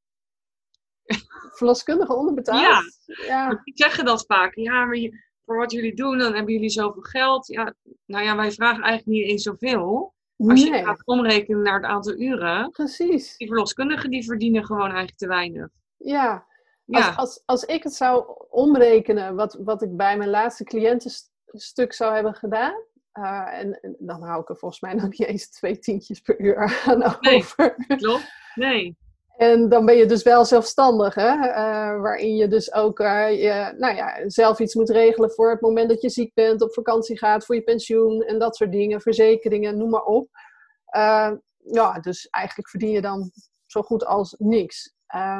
[1.57, 2.61] Verloskundigen onderbetaald?
[2.61, 2.81] Ja,
[3.25, 3.61] ja.
[3.63, 4.55] die zeggen dat vaak.
[4.55, 4.97] Ja, maar
[5.45, 7.47] voor wat jullie doen, dan hebben jullie zoveel geld.
[7.47, 7.73] Ja,
[8.05, 10.15] nou ja, wij vragen eigenlijk niet eens zoveel.
[10.37, 12.69] Als je gaat omrekenen naar het aantal uren.
[12.69, 13.37] Precies.
[13.37, 15.67] Die verloskundigen die verdienen gewoon eigenlijk te weinig.
[15.97, 16.45] Ja.
[16.87, 22.13] Als, als, als ik het zou omrekenen, wat, wat ik bij mijn laatste cliëntenstuk zou
[22.13, 22.83] hebben gedaan.
[23.17, 26.81] Uh, en, dan hou ik er volgens mij nog niet eens twee tientjes per uur
[26.85, 27.75] aan nee, over.
[27.97, 28.31] Klopt.
[28.55, 28.97] Nee.
[29.37, 31.33] En dan ben je dus wel zelfstandig, hè?
[31.33, 35.61] Uh, waarin je dus ook uh, je, nou ja, zelf iets moet regelen voor het
[35.61, 39.01] moment dat je ziek bent, op vakantie gaat, voor je pensioen en dat soort dingen,
[39.01, 40.29] verzekeringen, noem maar op.
[41.71, 43.31] Ja, dus eigenlijk verdien je dan
[43.65, 44.93] zo goed als niks.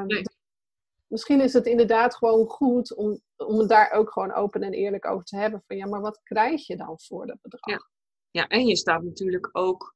[0.05, 0.21] Nee.
[1.07, 5.05] Misschien is het inderdaad gewoon goed om, om het daar ook gewoon open en eerlijk
[5.05, 5.63] over te hebben.
[5.67, 7.79] Van ja, maar wat krijg je dan voor dat bedrag?
[7.79, 7.89] Ja,
[8.31, 9.95] ja en je staat natuurlijk ook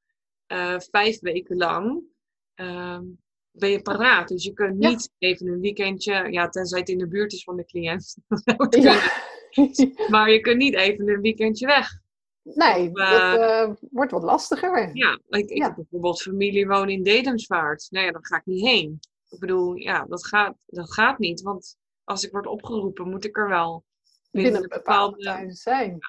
[0.92, 2.04] vijf weken lang
[2.54, 3.04] ehm,
[3.52, 4.28] ben je paraat.
[4.28, 7.56] Dus je kunt niet even een weekendje, ja, tenzij het in de buurt is van
[7.56, 8.16] de cliënt.
[10.12, 11.90] maar je kunt niet even een weekendje weg.
[12.44, 14.90] Nee, of, dat uh, wordt wat lastiger.
[14.96, 17.88] Ja, ik, ik heb bijvoorbeeld familie wonen in Dedemsvaart.
[17.90, 19.00] Nou ja, dan ga ik niet heen.
[19.30, 21.42] Ik bedoel, ja, dat gaat, dat gaat niet.
[21.42, 23.84] Want als ik word opgeroepen, moet ik er wel
[24.32, 26.00] binnen, binnen een bepaalde tijd zijn.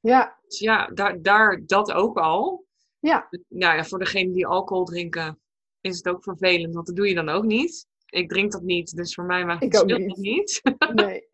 [0.00, 0.38] Ja.
[0.46, 2.66] Dus ja, daar, daar dat ook al.
[2.98, 3.28] Ja.
[3.48, 5.40] Nou ja, voor degenen die alcohol drinken,
[5.80, 7.86] is het ook vervelend, want dat doe je dan ook niet.
[8.06, 10.16] Ik drink dat niet, dus voor mij maakt het verschil niet.
[10.16, 10.60] niet.
[10.94, 11.28] Nee.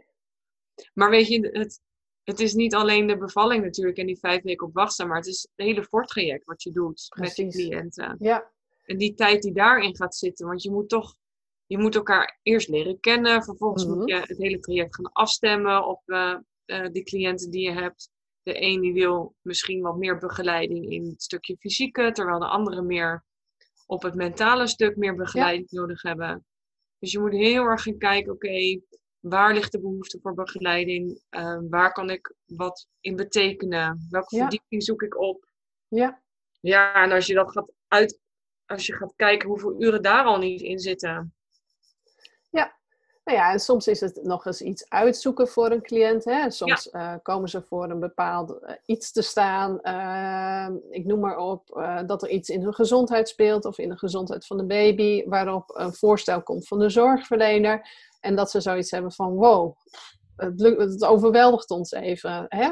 [0.94, 1.80] maar weet je, het,
[2.24, 5.26] het is niet alleen de bevalling natuurlijk en die vijf weken op wachten, maar het
[5.26, 8.16] is het hele voorttraject wat je doet met je cliënten.
[8.18, 8.52] Ja.
[8.84, 11.16] En die tijd die daarin gaat zitten, want je moet toch,
[11.66, 14.08] je moet elkaar eerst leren kennen, vervolgens moet mhm.
[14.08, 18.10] je het hele traject gaan afstemmen op uh, uh, die cliënten die je hebt.
[18.42, 22.82] De een die wil misschien wat meer begeleiding in het stukje fysieke, terwijl de andere
[22.82, 23.24] meer
[23.86, 26.44] op het mentale stuk meer begeleiding nodig hebben.
[26.98, 28.80] Dus je moet heel erg gaan kijken, oké,
[29.18, 31.22] waar ligt de behoefte voor begeleiding?
[31.30, 34.06] Uh, waar kan ik wat in betekenen?
[34.10, 35.48] Welke verdieping zoek ik op?
[35.88, 36.22] Ja.
[36.60, 38.20] Ja, en als je dat gaat uit,
[38.66, 41.34] als je gaat kijken hoeveel uren daar al niet in zitten.
[43.24, 46.24] Nou ja, en soms is het nog eens iets uitzoeken voor een cliënt.
[46.24, 46.50] Hè?
[46.50, 49.78] Soms eh, komen ze voor een bepaald eh, iets te staan.
[49.82, 53.98] Uh, ik noem maar op dat er iets in hun gezondheid speelt of in de
[53.98, 57.88] gezondheid van de baby, waarop een voorstel komt van de zorgverlener.
[58.20, 59.76] En dat ze zoiets hebben van: wow,
[60.36, 62.46] het, het overweldigt ons even.
[62.48, 62.70] Hè?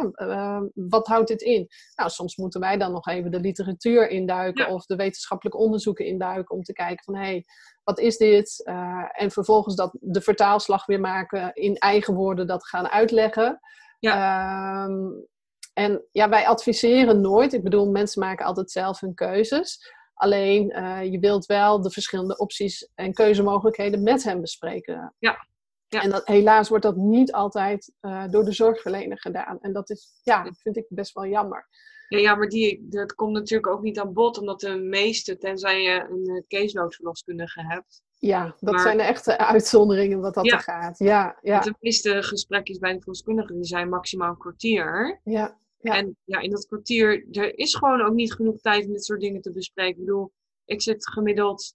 [0.74, 1.68] wat houdt dit in?
[1.94, 6.56] Nou, soms moeten wij dan nog even de literatuur induiken of de wetenschappelijke onderzoeken induiken
[6.56, 7.24] om te kijken van hé.
[7.24, 7.44] Hey,
[7.84, 8.62] wat is dit?
[8.64, 13.60] Uh, en vervolgens dat de vertaalslag weer maken in eigen woorden, dat gaan uitleggen.
[13.98, 14.84] Ja.
[14.84, 15.26] Um,
[15.72, 17.52] en ja, wij adviseren nooit.
[17.52, 19.92] Ik bedoel, mensen maken altijd zelf hun keuzes.
[20.14, 25.14] Alleen, uh, je wilt wel de verschillende opties en keuzemogelijkheden met hem bespreken.
[25.18, 25.46] Ja.
[25.88, 26.02] ja.
[26.02, 29.58] En dat, helaas wordt dat niet altijd uh, door de zorgverlener gedaan.
[29.60, 31.68] En dat is, ja, vind ik best wel jammer.
[32.12, 35.82] Ja, ja, maar die, dat komt natuurlijk ook niet aan bod, omdat de meeste, tenzij
[35.82, 38.02] je een caseloadverloskundige hebt.
[38.18, 40.98] Ja, dat zijn de echte uitzonderingen wat dat er gaat.
[40.98, 41.60] Ja, ja.
[41.60, 45.20] De meeste gesprekjes bij de verloskundige die zijn maximaal een kwartier.
[45.24, 45.96] Ja, ja.
[45.96, 49.20] En ja, in dat kwartier, er is gewoon ook niet genoeg tijd om dit soort
[49.20, 49.92] dingen te bespreken.
[49.92, 50.32] Ik bedoel,
[50.64, 51.74] ik zit gemiddeld,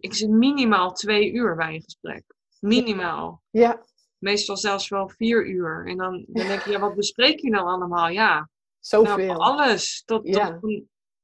[0.00, 2.24] ik zit minimaal twee uur bij een gesprek.
[2.60, 3.42] Minimaal.
[3.50, 3.84] Ja.
[4.18, 5.86] Meestal zelfs wel vier uur.
[5.86, 8.08] En dan, dan denk je, ja, wat bespreek je nou allemaal?
[8.08, 8.48] Ja,
[8.80, 9.26] Zoveel.
[9.26, 10.02] Nou, alles.
[10.04, 10.58] Tot, tot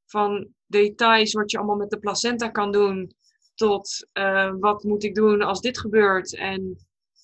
[0.05, 3.17] van, details wat je allemaal met de placenta kan doen.
[3.55, 6.37] Tot uh, wat moet ik doen als dit gebeurt.
[6.37, 6.77] En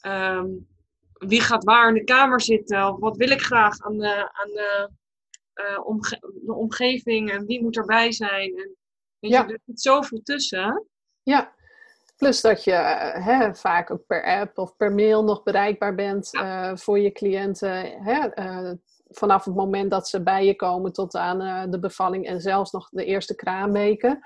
[0.06, 0.68] um,
[1.12, 2.88] wie gaat waar in de kamer zitten.
[2.88, 4.90] Of wat wil ik graag aan de, aan de,
[5.54, 7.30] uh, omge de omgeving.
[7.30, 8.56] En wie moet erbij zijn.
[8.56, 8.76] En,
[9.18, 9.46] weet ja.
[9.46, 10.86] je, er zit zoveel tussen.
[11.22, 11.58] Ja.
[12.16, 16.28] Plus dat je uh, hè, vaak ook per app of per mail nog bereikbaar bent
[16.30, 16.70] ja.
[16.70, 18.02] uh, voor je cliënten.
[18.02, 18.28] Hè,
[19.10, 22.70] vanaf het moment dat ze bij je komen tot aan uh, de bevalling en zelfs
[22.70, 24.18] nog de eerste kraamweken.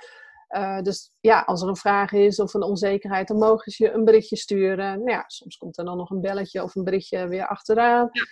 [0.57, 3.93] Uh, dus ja, als er een vraag is of een onzekerheid, dan mogen ze je
[3.93, 4.99] een berichtje sturen.
[4.99, 8.09] Nou ja, soms komt er dan nog een belletje of een berichtje weer achteraan.
[8.13, 8.23] Ja.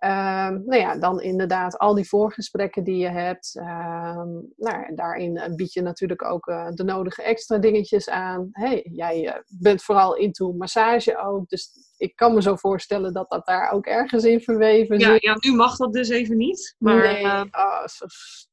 [0.00, 3.54] Um, nou ja, dan inderdaad al die voorgesprekken die je hebt.
[3.56, 8.48] Um, nou, daarin bied je natuurlijk ook uh, de nodige extra dingetjes aan.
[8.52, 11.48] Hey, jij uh, bent vooral into massage ook.
[11.48, 15.22] Dus ik kan me zo voorstellen dat dat daar ook ergens in verweven ja, zit.
[15.22, 16.74] Ja, nu mag dat dus even niet.
[16.78, 17.84] Maar, nee, uh, oh,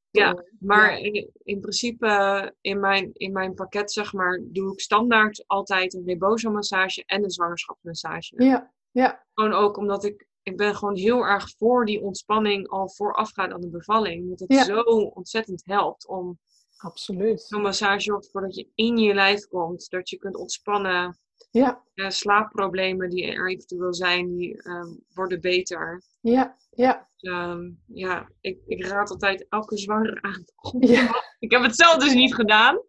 [0.09, 5.43] ja, maar in, in, principe in mijn, in mijn pakket zeg maar doe ik standaard
[5.47, 8.43] altijd een rebozo-massage en een zwangerschapsmassage.
[8.43, 9.25] Ja, ja.
[9.33, 13.61] Gewoon ook omdat ik ik ben gewoon heel erg voor die ontspanning al voorafgaand aan
[13.61, 14.29] de bevalling.
[14.29, 14.81] Dat het zo
[15.13, 16.39] ontzettend helpt om.
[16.77, 17.41] Absoluut.
[17.41, 21.19] Zo'n massage zorgt ervoor dat je in je lijf komt, dat je kunt ontspannen.
[21.51, 21.83] Ja.
[21.95, 26.03] Uh, slaapproblemen die er eventueel zijn, die uh, worden beter.
[26.19, 27.09] Ja, ja.
[27.21, 30.43] Um, ja, ik, ik raad altijd elke zwangere aan.
[30.89, 31.23] Ja.
[31.39, 32.79] Ik heb het zelf dus niet gedaan.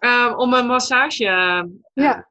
[0.00, 1.24] Uh, om een massage
[1.94, 2.28] ja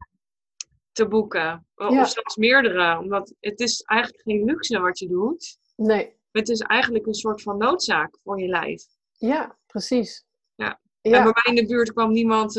[0.97, 1.67] te boeken.
[1.75, 2.99] Of zelfs meerdere.
[2.99, 5.57] Omdat het is eigenlijk geen luxe wat je doet.
[5.75, 6.15] Nee.
[6.31, 8.83] Het is eigenlijk een soort van noodzaak voor je lijf.
[9.17, 10.25] Ja, precies.
[10.55, 10.79] Ja.
[11.01, 12.55] En bij mij in de buurt kwam niemand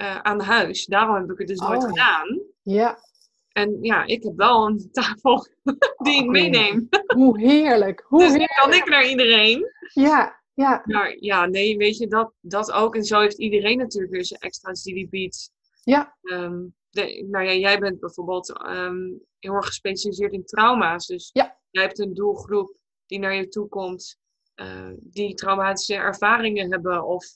[0.00, 0.86] uh, uh, aan huis.
[0.86, 1.88] Daarom heb ik het dus nooit oh.
[1.88, 2.40] gedaan.
[2.62, 2.98] Ja.
[3.52, 5.46] En ja, ik heb wel een tafel
[5.98, 6.30] die ik oh.
[6.30, 6.88] meeneem.
[7.14, 8.04] Hoe heerlijk.
[8.06, 8.58] Hoe dus heerlijk.
[8.60, 9.72] kan ik naar iedereen.
[9.92, 10.82] Ja, ja.
[10.84, 12.96] Maar ja, nee, weet je, dat, dat ook.
[12.96, 15.50] En zo heeft iedereen natuurlijk weer zijn extra's die biedt.
[15.82, 16.16] Ja.
[16.22, 16.74] Um,
[17.26, 21.06] nou ja, jij bent bijvoorbeeld um, heel erg gespecialiseerd in trauma's.
[21.06, 21.58] Dus ja.
[21.70, 24.18] jij hebt een doelgroep die naar je toe komt,
[24.56, 27.26] uh, die traumatische ervaringen hebben of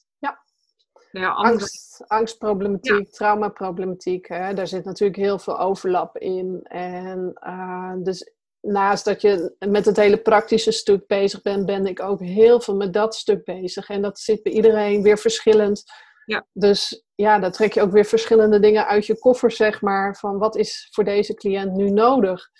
[1.12, 1.20] ja.
[1.20, 3.10] Nou ja, Angst, angstproblematiek, ja.
[3.10, 4.28] traumaproblematiek.
[4.28, 4.54] Hè?
[4.54, 6.60] Daar zit natuurlijk heel veel overlap in.
[6.62, 12.00] En uh, dus naast dat je met het hele praktische stuk bezig bent, ben ik
[12.00, 13.88] ook heel veel met dat stuk bezig.
[13.88, 15.84] En dat zit bij iedereen weer verschillend.
[16.24, 16.46] Ja.
[16.52, 20.16] Dus ja, dan trek je ook weer verschillende dingen uit je koffer, zeg maar.
[20.16, 22.50] Van wat is voor deze cliënt nu nodig?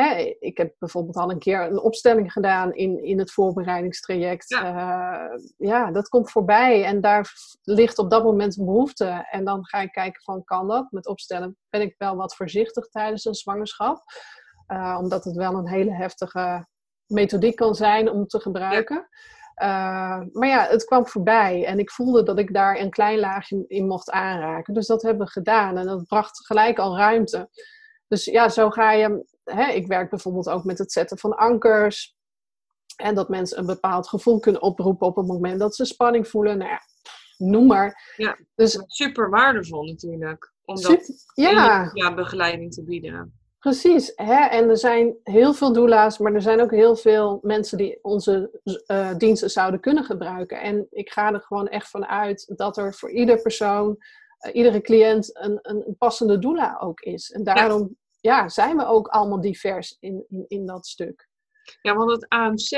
[0.00, 4.48] Hè, ik heb bijvoorbeeld al een keer een opstelling gedaan in, in het voorbereidingstraject.
[4.48, 5.30] Ja.
[5.30, 7.32] Uh, ja, dat komt voorbij en daar
[7.62, 9.26] ligt op dat moment een behoefte.
[9.30, 10.90] En dan ga ik kijken van, kan dat?
[10.90, 14.02] Met opstellen ben ik wel wat voorzichtig tijdens een zwangerschap.
[14.72, 16.66] Uh, omdat het wel een hele heftige
[17.06, 19.08] methodiek kan zijn om te gebruiken.
[19.54, 20.20] Ja.
[20.20, 23.64] Uh, maar ja, het kwam voorbij en ik voelde dat ik daar een klein laagje
[23.66, 24.74] in mocht aanraken.
[24.74, 27.48] Dus dat hebben we gedaan en dat bracht gelijk al ruimte.
[28.08, 29.36] Dus ja, zo ga je.
[29.50, 32.16] Hè, ik werk bijvoorbeeld ook met het zetten van ankers.
[32.96, 36.58] En dat mensen een bepaald gevoel kunnen oproepen op het moment dat ze spanning voelen.
[36.58, 36.80] Nou ja,
[37.36, 38.14] noem maar.
[38.16, 40.52] Ja, dus, super waardevol natuurlijk.
[40.64, 41.90] Om dat ja.
[41.92, 43.38] ja, begeleiding te bieden.
[43.58, 44.46] Precies, hè?
[44.46, 48.60] en er zijn heel veel doula's, maar er zijn ook heel veel mensen die onze
[48.86, 50.60] uh, diensten zouden kunnen gebruiken.
[50.60, 53.96] En ik ga er gewoon echt van uit dat er voor ieder persoon,
[54.46, 57.30] uh, iedere cliënt, een, een, passende doula ook is.
[57.30, 58.48] En daarom ja.
[58.48, 61.28] zijn we ook allemaal divers in, in, in dat stuk.
[61.82, 62.70] Ja, want het AMC,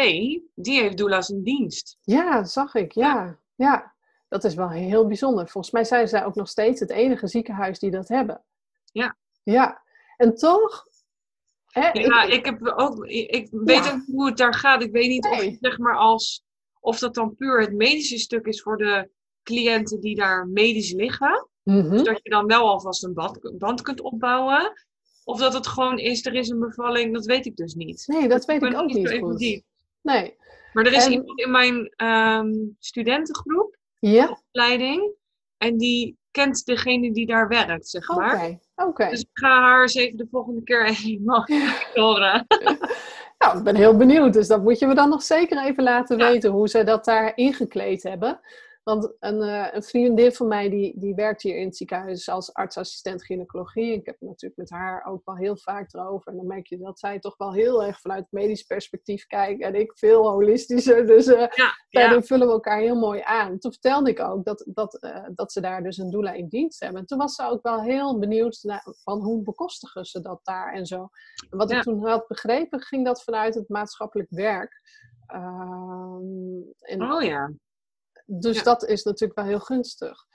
[0.55, 1.99] die heeft doula's in dienst.
[2.01, 3.39] Ja, zag ik, ja.
[3.55, 3.95] ja.
[4.29, 5.49] Dat is wel heel bijzonder.
[5.49, 8.45] Volgens mij zijn zij ook nog steeds het enige ziekenhuis die dat hebben.
[8.93, 9.17] Ja.
[9.43, 9.83] Ja,
[10.17, 10.87] en toch.
[11.67, 13.93] Hè, ja, ik, ik, heb ook, ik weet ja.
[13.93, 14.83] ook hoe het daar gaat.
[14.83, 15.49] Ik weet niet nee.
[15.49, 16.45] of, zeg maar als,
[16.81, 19.11] of dat dan puur het medische stuk is voor de
[19.43, 21.49] cliënten die daar medisch liggen.
[21.63, 21.91] Mm -hmm.
[21.91, 24.73] Dus dat je dan wel alvast een band, band kunt opbouwen.
[25.31, 28.05] Of dat het gewoon is, er is een bevalling, dat weet ik dus niet.
[28.07, 29.39] Nee, dat weet ik, ook niet goed.
[29.39, 29.65] Diep.
[30.03, 30.37] Nee.
[30.73, 31.13] Maar er is en...
[31.13, 34.29] iemand in mijn um, studentengroep, ja.
[34.31, 35.13] opleiding,
[35.57, 38.35] en die kent degene die daar werkt, zeg maar.
[38.35, 38.61] Oké, okay.
[38.89, 39.11] okay.
[39.11, 41.47] Dus ik ga haar eens even de volgende keer helemaal
[41.95, 42.47] horen.
[43.39, 44.33] nou, ik ben heel benieuwd.
[44.33, 46.31] Dus dat moet je me dan nog zeker even laten ja.
[46.31, 48.41] weten hoe ze dat daar ingekleed hebben.
[48.91, 52.55] Want een, uh, een vriendin van mij die, die werkt hier in het ziekenhuis als
[52.55, 53.93] artsassistent gynaecologie.
[53.93, 56.31] Ik heb het natuurlijk met haar ook wel heel vaak erover.
[56.31, 59.63] En dan merk je dat zij toch wel heel erg vanuit medisch perspectief kijkt.
[59.63, 61.07] En ik veel holistischer.
[61.07, 62.23] Dus uh, ja, daarin ja.
[62.23, 63.59] vullen we elkaar heel mooi aan.
[63.59, 66.81] Toen vertelde ik ook dat, dat, uh, dat ze daar dus een doula in dienst
[66.81, 67.01] hebben.
[67.01, 70.73] En toen was ze ook wel heel benieuwd naar, van hoe bekostigen ze dat daar
[70.73, 71.09] en zo.
[71.51, 71.77] En wat ja.
[71.77, 74.81] ik toen had begrepen, ging dat vanuit het maatschappelijk werk.
[75.35, 77.53] Um, en, oh ja.
[78.33, 78.63] Dus ja.
[78.63, 80.27] dat is natuurlijk wel heel gunstig.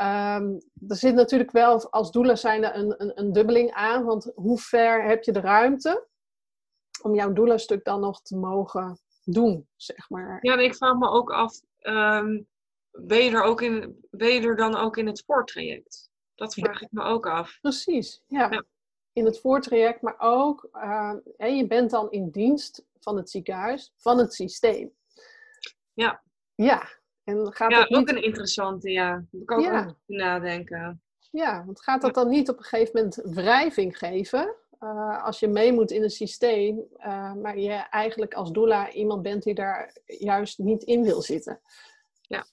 [0.00, 4.04] Um, er zit natuurlijk wel als doelen zijn er een, een, een, dubbeling aan.
[4.04, 6.08] Want hoe ver heb je de ruimte
[7.02, 10.38] om jouw doelenstuk dan nog te mogen doen, zeg maar.
[10.40, 12.48] Ja, ik vraag me ook af, um,
[12.90, 16.10] ben, je er ook in, ben je er dan ook in het voortraject?
[16.34, 16.86] Dat vraag ja.
[16.86, 17.58] ik me ook af.
[17.60, 18.50] Precies, ja.
[18.50, 18.64] ja.
[19.12, 23.92] In het voortraject, maar ook, uh, en je bent dan in dienst van het ziekenhuis,
[23.96, 24.92] van het systeem.
[25.92, 26.22] Ja.
[26.54, 27.98] Ja, En gaat ja, dat niet...
[27.98, 29.10] ook een interessante, ja.
[29.10, 29.78] Daar moet ik ook Ja.
[29.78, 31.02] over nadenken.
[31.30, 34.54] Ja, want gaat dat dan niet op een gegeven moment wrijving geven?
[34.78, 39.22] Eh, als je mee moet in een systeem, eh, maar je eigenlijk als doula iemand
[39.22, 41.60] bent die daar juist niet in wil zitten.
[42.20, 42.46] Ja.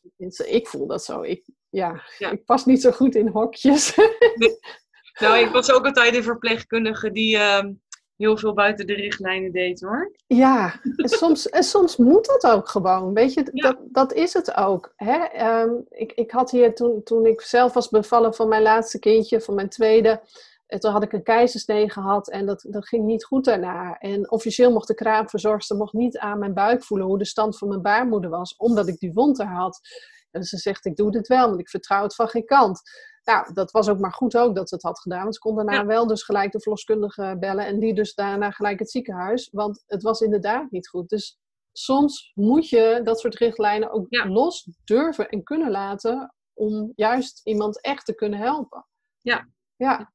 [0.45, 1.21] Ik voel dat zo.
[1.21, 2.31] Ik, ja, Ja.
[2.31, 3.95] ik pas niet zo goed in hokjes.
[5.19, 7.73] Nou, ik was ook altijd een verpleegkundige die ehm,
[8.17, 10.11] heel veel buiten de richtlijnen deed, hoor.
[10.27, 13.13] Ja, en soms, en soms moet dat ook gewoon.
[13.13, 13.67] Weet je, Ja.
[13.71, 14.93] dat, dat is het ook.
[14.95, 15.17] Hè?
[15.17, 19.41] Ehm, ik, ik had hier toen, toen ik zelf was bevallen van mijn laatste kindje,
[19.41, 20.21] van mijn tweede.
[20.67, 23.97] En toen had ik een keizersnee gehad en dat, dat ging niet goed daarna.
[23.97, 27.67] En officieel mocht de kraamverzorgster mocht niet aan mijn buik voelen hoe de stand van
[27.67, 29.79] mijn baarmoeder was, omdat ik die wond er had.
[30.31, 32.81] En ze zegt, ik doe dit wel, want ik vertrouw het van geen kant.
[33.27, 35.21] Nou, dat was ook maar goed ook dat ze het had gedaan.
[35.21, 35.85] Want ze kon daarna Ja.
[35.85, 37.65] wel dus gelijk de verloskundige bellen.
[37.65, 39.49] En die dus daarna gelijk het ziekenhuis.
[39.51, 41.09] Want het was inderdaad niet goed.
[41.09, 41.39] Dus
[41.71, 44.27] soms moet je dat soort richtlijnen ook Ja.
[44.27, 46.33] los durven en kunnen laten.
[46.53, 48.85] Om juist iemand echt te kunnen helpen.
[49.21, 49.47] Ja.
[49.75, 50.11] Ja.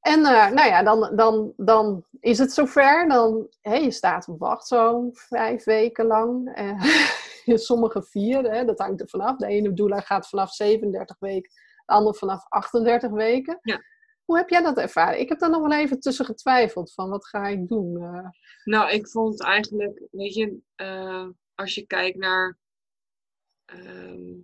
[0.00, 3.08] En eh, nou ja, dan, dan, dan is het zover.
[3.08, 6.54] Dan, hè, je staat op wacht zo'n vijf weken lang.
[6.54, 6.82] Eh,
[7.68, 9.36] sommige vier, hè, dat hangt er vanaf.
[9.36, 11.50] De ene doula gaat vanaf 37 weken,
[11.86, 13.58] de andere vanaf 38 weken.
[13.62, 13.82] Ja.
[14.24, 15.20] Hoe heb jij dat ervaren?
[15.20, 18.02] Ik heb daar nog wel even tussen getwijfeld van wat ga ik doen.
[18.02, 18.28] Eh,
[18.64, 22.58] Nou, ik vond eigenlijk, weet je, eh, als je kijkt naar
[23.64, 24.34] ehm,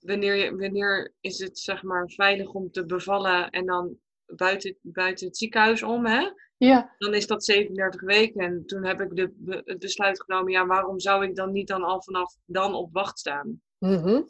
[0.00, 5.26] wanneer, je, wanneer is het zeg maar veilig om te bevallen en dan buiten, buiten
[5.26, 6.30] het ziekenhuis om, hè?
[6.64, 8.40] Ja, Dan is dat 37 weken.
[8.40, 11.68] En toen heb ik de, be- het besluit genomen, ja, waarom zou ik dan niet
[11.68, 13.60] dan al vanaf dan op wacht staan?
[13.78, 14.22] mhm.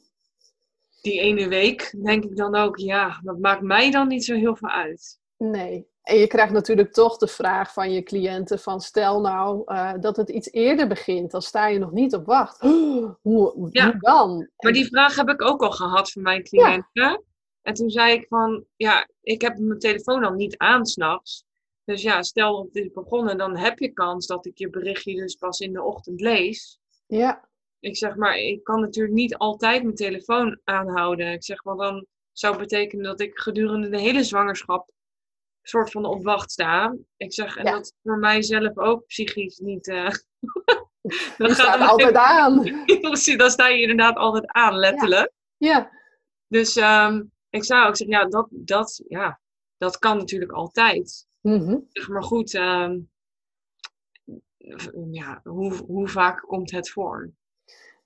[1.02, 4.56] Die ene week denk ik dan ook, ja, dat maakt mij dan niet zo heel
[4.56, 5.18] veel uit.
[5.36, 5.92] nee.
[6.02, 10.16] En je krijgt natuurlijk toch de vraag van je cliënten van stel nou eh, dat
[10.16, 12.60] het iets eerder begint, dan sta je nog niet op wacht.
[13.22, 13.84] Hoe, Ja.
[13.84, 14.48] hoe dan?
[14.56, 17.22] Maar die vraag heb ik ook al gehad van mijn cliënten.
[17.62, 21.44] En toen zei ik van, ja, ik heb mijn telefoon al niet aan s'nachts.
[21.84, 25.14] Dus ja, stel dat dit is begonnen, dan heb je kans dat ik je berichtje
[25.14, 26.78] dus pas in de ochtend lees.
[27.06, 27.48] Ja,
[27.80, 31.32] Ik zeg maar, ik kan natuurlijk niet altijd mijn telefoon aanhouden.
[31.32, 34.90] Ik zeg, want dan zou het betekenen dat ik gedurende de hele zwangerschap
[35.62, 36.96] soort van op wacht sta.
[37.16, 37.70] Ik zeg, en Ja.
[37.72, 39.88] dat is voor mijzelf ook psychisch niet...
[39.88, 40.10] eh
[41.38, 42.84] die staat altijd aan.
[43.00, 45.32] Precies, dan sta je inderdaad altijd aan, letterlijk.
[45.56, 45.90] Ja,
[46.46, 49.40] Dus ehm, ik zou ook zeggen, ja dat, dat, ja,
[49.76, 51.26] dat kan natuurlijk altijd.
[51.88, 53.00] Zeg maar goed, ehm,
[55.10, 57.32] ja, hoe, hoe vaak komt het voor?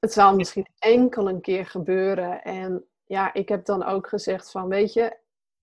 [0.01, 2.42] het zal misschien enkel een keer gebeuren.
[2.42, 5.16] En ja, ik heb dan ook gezegd van, weet je,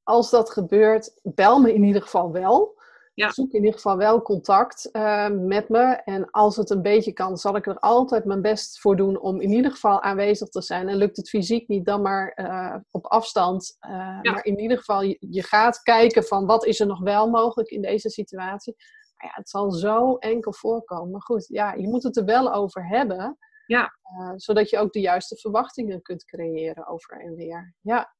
[0.03, 2.81] als dat gebeurt, bel me in ieder geval wel.
[3.15, 3.31] Ja.
[3.31, 5.81] Zoek in ieder geval wel contact eh, met me.
[5.83, 9.41] En als het een beetje kan, zal ik er altijd mijn best voor doen om
[9.41, 10.87] in ieder geval aanwezig te zijn.
[10.89, 13.77] En lukt het fysiek niet, dan maar eh, op afstand.
[13.79, 14.31] Eh, Ja.
[14.31, 17.69] Maar in ieder geval, je, je gaat kijken van wat is er nog wel mogelijk
[17.69, 18.75] in deze situatie.
[19.15, 21.11] Maar ja, het zal zo enkel voorkomen.
[21.11, 23.37] Maar goed, ja, je moet het er wel over hebben.
[23.65, 23.93] Ja.
[24.35, 27.73] Zodat je ook de juiste verwachtingen kunt creëren over en weer.
[27.81, 28.13] Ja.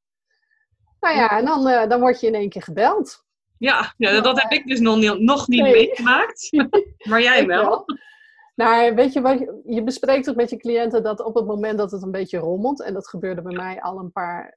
[1.00, 3.26] Nou ja, en dan, dan word je in één keer gebeld.
[3.66, 5.74] Ja, ja dat heb ik dus nog niet, nog niet Nee.
[5.74, 6.50] meegemaakt.
[7.10, 7.86] maar jij wel.
[8.56, 11.92] Nou, weet je wat, je bespreekt ook met je cliënten dat op het moment dat
[11.92, 14.54] het een beetje rommelt, en dat gebeurde bij mij al een paar,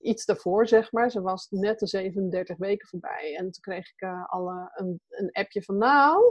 [0.00, 4.00] iets daarvoor zeg maar, ze was net de 37 weken voorbij en toen kreeg ik
[4.00, 6.22] eh, al een, een appje van nou,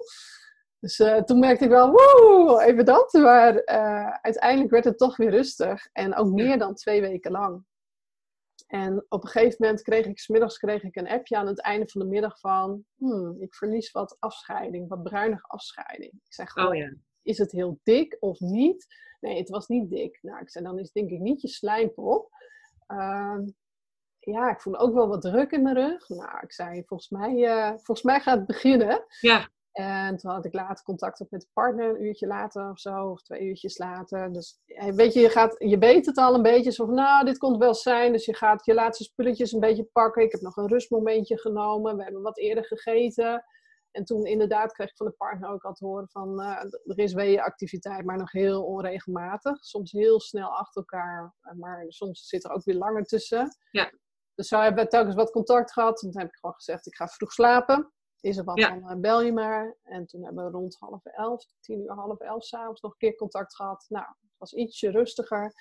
[0.80, 5.18] dus eh, toen merkte ik wel, woe, even dat, maar eh, uiteindelijk werd het toch
[5.18, 7.64] weer rustig en ook meer dan twee weken lang.
[8.68, 11.88] En op een gegeven moment kreeg ik, smiddags kreeg ik een appje aan het einde
[11.88, 16.12] van de middag van, hmm, ik verlies wat afscheiding, wat bruinige afscheiding.
[16.12, 16.94] Ik zeg gewoon, Oh ja.
[17.22, 18.86] is het heel dik of niet?
[19.20, 20.20] Nee, het was niet dik.
[20.22, 22.30] Nou, ik zei, dan is het denk ik niet je slijmpop.
[22.88, 23.44] Ehm,
[24.20, 26.10] ja, ik voel ook wel wat druk in mijn rug.
[26.10, 29.06] Nou, ik zei, volgens mij, eh, volgens mij gaat het beginnen.
[29.20, 32.80] Ja, En toen had ik later contact op met de partner, een uurtje later of
[32.80, 34.34] zo, of twee uurtjes later.
[34.34, 37.26] Dus eh, weet je, je, gaat, je weet het al een beetje, zo van, nou,
[37.26, 38.12] dit kon het wel zijn.
[38.12, 40.24] Dus je gaat je laatste spulletjes een beetje pakken.
[40.24, 41.98] Ik heb nog een rustmomentje genomen.
[41.98, 43.44] We hebben wat eerder gegeten.
[43.92, 47.00] En toen inderdaad kreeg ik van de partner ook al te horen van, eh, er
[47.00, 49.64] is weeënactiviteit, maar nog heel onregelmatig.
[49.64, 53.58] Soms heel snel achter elkaar, eh, maar soms zit er ook weer langer tussen.
[53.72, 53.92] Ja.
[54.36, 56.04] Dus zo hebben we telkens wat contact gehad.
[56.04, 57.94] En toen heb ik gewoon gezegd, ik ga vroeg slapen.
[58.26, 58.70] Is er wat, Ja.
[58.70, 59.76] dan eh, bel je maar.
[59.84, 63.16] En toen hebben we rond half elf, tien uur, half elf s'avonds nog een keer
[63.16, 63.86] contact gehad.
[63.90, 65.54] Nou, het was ietsje rustiger.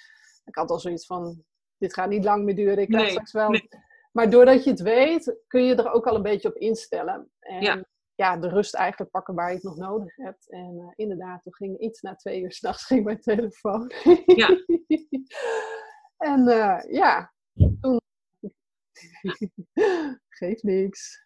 [0.44, 1.44] Ik had al zoiets van,
[1.78, 2.78] dit gaat niet lang meer duren.
[2.78, 3.50] Ik krijg Nee, straks wel...
[3.50, 3.68] nee.
[4.12, 7.30] Maar doordat je het weet, kun je er ook al een beetje op instellen.
[7.40, 7.84] En Ja.
[8.14, 10.50] ja, de rust eigenlijk pakken waar je het nog nodig hebt.
[10.50, 13.92] En uh, inderdaad, toen ging iets na twee uur s'nachts ging mijn telefoon.
[14.26, 14.48] Ja.
[16.30, 17.32] en uh, ja,
[17.80, 18.00] toen...
[20.28, 21.24] Geeft niks.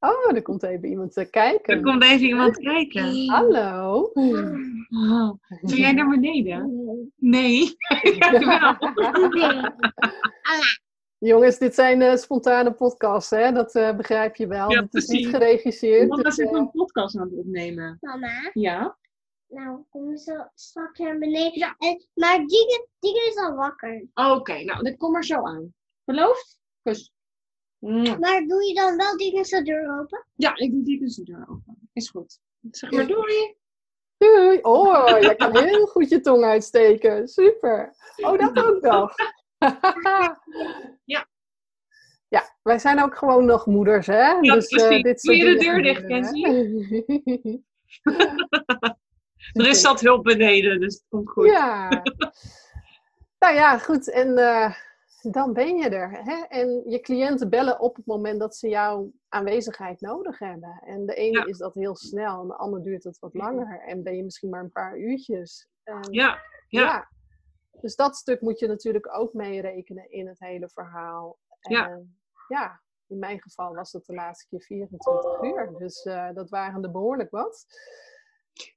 [0.00, 1.76] Oh, er komt even iemand te kijken.
[1.76, 3.28] Er komt even iemand kijken.
[3.28, 4.10] Hallo.
[4.14, 5.34] Oh.
[5.62, 7.12] Jij naar beneden?
[7.16, 7.76] Nee.
[11.18, 13.52] Jongens, dit zijn uh, spontane podcasts, hè?
[13.52, 14.70] Dat uh, begrijp je wel.
[14.70, 16.08] Ja, het is niet geregiseerd.
[16.08, 17.96] Mama dus, eh, een podcast aan het opnemen.
[18.00, 18.96] Mama, Ja?
[19.48, 21.74] nou kom zo straks naar beneden.
[21.78, 24.06] En, maar Dieke is al wakker.
[24.14, 25.74] Oké, nou, dit kom er zo aan.
[26.04, 26.58] Beloofd?
[26.82, 27.12] Kus.
[28.20, 30.26] Maar doe je dan wel Dieke zijn deur open?
[30.34, 31.90] Ja, ik doe die dus de deur open.
[31.92, 32.38] Is goed.
[32.70, 33.56] Zeg maar doei.
[34.18, 34.58] Doei.
[34.62, 37.28] Oh, jij kan heel goed je tong uitsteken.
[37.28, 37.94] Super.
[38.16, 39.14] Oh, dat ook nog.
[41.04, 41.28] Ja.
[42.28, 44.30] Ja, wij zijn ook gewoon nog moeders, hè?
[44.30, 45.02] Ja, dus, eh, precies.
[45.02, 46.20] dit Doe soort je de deur dicht, hè?
[49.62, 51.46] Er is zat hulp beneden, dus het komt goed.
[51.46, 51.88] Ja.
[53.38, 54.10] nou ja, goed.
[54.10, 54.74] En eh,
[55.22, 56.10] dan ben je er.
[56.22, 56.44] Hè?
[56.48, 60.82] En je cliënten bellen op het moment dat ze jouw aanwezigheid nodig hebben.
[60.84, 61.44] En de ene Ja.
[61.44, 63.80] is dat heel snel, en de ander duurt het wat langer.
[63.80, 65.68] En ben je misschien maar een paar uurtjes.
[65.84, 66.38] En, Ja,
[66.68, 67.08] ja.
[67.80, 71.38] Dus dat stuk moet je natuurlijk ook meerekenen in het hele verhaal.
[71.60, 71.88] Ja.
[71.88, 75.74] En, ja, in mijn geval was het de laatste keer 24 uur.
[75.78, 77.66] Dus eh, dat waren er behoorlijk wat.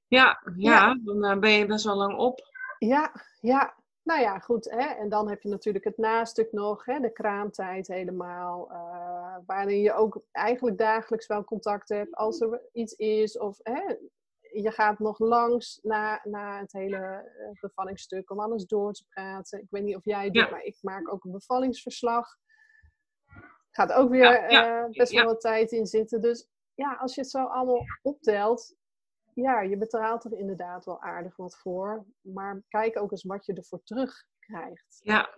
[0.06, 0.98] ja, ja.
[1.04, 2.40] dan eh, ben je best wel lang op.
[2.78, 3.74] Ja, ja.
[4.02, 4.70] Nou ja, goed.
[4.70, 4.88] Hè?
[4.88, 7.00] En dan heb je natuurlijk het nastuk nog, hè?
[7.00, 8.70] de kraamtijd helemaal.
[8.70, 13.38] eh, waarin je ook eigenlijk dagelijks wel contact hebt als er iets is.
[13.38, 13.94] Of hè,
[14.60, 19.58] je gaat nog langs na, na het hele eh, bevallingsstuk om alles door te praten.
[19.60, 20.50] Ik weet niet of jij het doet, Ja.
[20.50, 22.28] maar ik maak ook een bevallingsverslag.
[23.70, 26.20] Gaat ook weer Ja, ja, eh, best wel wat tijd in zitten.
[26.20, 28.74] Dus ja, als je het zo allemaal optelt,
[29.34, 32.04] ja, je betaalt er inderdaad wel aardig wat voor.
[32.20, 35.00] Maar kijk ook eens wat je ervoor terugkrijgt.
[35.02, 35.34] Ja,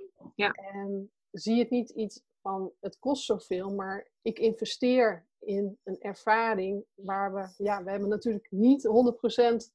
[0.52, 6.84] En zie het niet iets van het kost zoveel, maar ik investeer in een ervaring
[6.94, 9.72] waar we, ja, we hebben natuurlijk niet 100%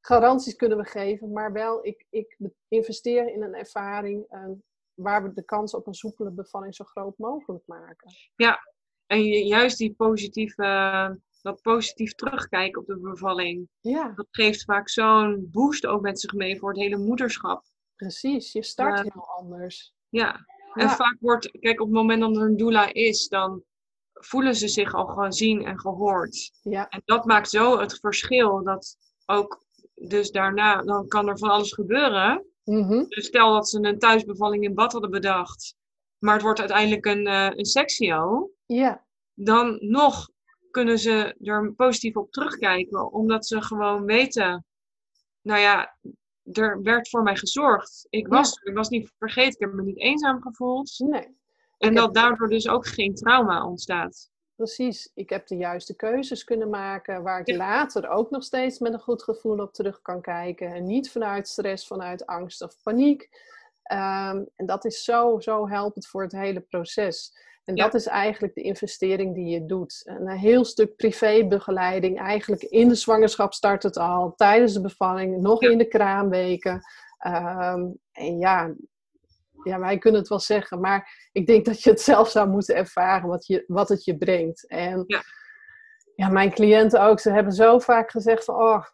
[0.00, 2.36] garanties kunnen we geven, maar wel ik, ik
[2.68, 4.44] investeer in een ervaring eh,
[4.94, 8.10] waar we de kans op een soepele bevalling zo groot mogelijk maken.
[9.06, 10.62] en je, juist die positieve,
[11.42, 16.32] dat positief terugkijken op de bevalling, Ja, dat geeft vaak zo'n boost ook met zich
[16.32, 17.62] mee voor het hele moederschap.
[17.96, 18.52] precies.
[18.52, 19.02] Je start Ja.
[19.02, 19.92] heel anders.
[20.08, 23.62] Ja, en vaak wordt, kijk, op het moment dat er een doula is, dan
[24.12, 26.50] voelen ze zich al gezien en gehoord.
[26.62, 29.64] Ja, En dat maakt zo het verschil dat ook,
[29.94, 32.46] dus daarna, dan kan er van alles gebeuren.
[32.64, 33.04] Mhm.
[33.08, 35.74] Dus stel dat ze een thuisbevalling in bad hadden bedacht,
[36.18, 40.28] maar het wordt uiteindelijk een, eh een sectio, ja, dan nog
[40.78, 44.64] kunnen ze er positief op terugkijken, omdat ze gewoon weten,
[45.42, 45.96] nou ja,
[46.52, 48.06] er werd voor mij gezorgd.
[48.10, 50.94] Ik was, ik was niet vergeten, ik heb me niet eenzaam gevoeld.
[50.98, 51.36] nee.
[51.78, 54.30] En heb- dat daardoor dus ook geen trauma ontstaat.
[54.54, 57.56] Precies, ik heb de juiste keuzes kunnen maken waar ik Ja.
[57.56, 60.72] later ook nog steeds met een goed gevoel op terug kan kijken.
[60.74, 63.28] En niet vanuit stress, vanuit angst of paniek.
[63.82, 67.32] Ehm, en dat is zo, zo helpend voor het hele proces.
[67.68, 67.84] En Ja.
[67.84, 70.02] dat is eigenlijk de investering die je doet.
[70.04, 72.18] Een heel stuk privébegeleiding.
[72.18, 75.70] Eigenlijk in de zwangerschap start het al, tijdens de bevalling, nog Ja.
[75.70, 76.80] in de kraamweken.
[77.18, 78.74] Ehm, en ja,
[79.62, 82.74] ja, wij kunnen het wel zeggen, maar ik denk dat je het zelf zou moeten
[82.74, 84.66] ervaren wat, je, wat het je brengt.
[84.68, 85.22] En Ja.
[86.14, 88.84] ja, mijn cliënten ook, ze hebben zo vaak gezegd van, oh,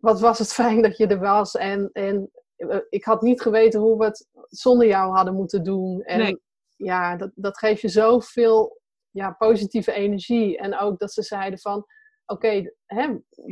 [0.00, 1.54] wat was het fijn dat je er was.
[1.56, 6.02] En, en eh, ik had niet geweten hoe we het zonder jou hadden moeten doen.
[6.02, 6.46] En Nee.
[6.78, 10.58] Ja, dat, dat geeft je zoveel ja, positieve energie.
[10.58, 11.86] En ook dat ze zeiden van,
[12.26, 12.72] oké,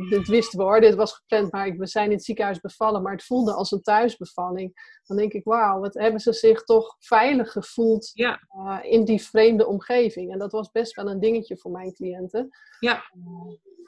[0.09, 3.11] dit wisten we hoor, dit was gepland, maar we zijn in het ziekenhuis bevallen, maar
[3.11, 4.99] het voelde als een thuisbevalling.
[5.05, 9.21] Dan denk ik, wauw, wat hebben ze zich toch veilig gevoeld Ja, uh, in die
[9.21, 10.31] vreemde omgeving.
[10.31, 12.49] En dat was best wel een dingetje voor mijn cliënten.
[12.79, 13.03] ja,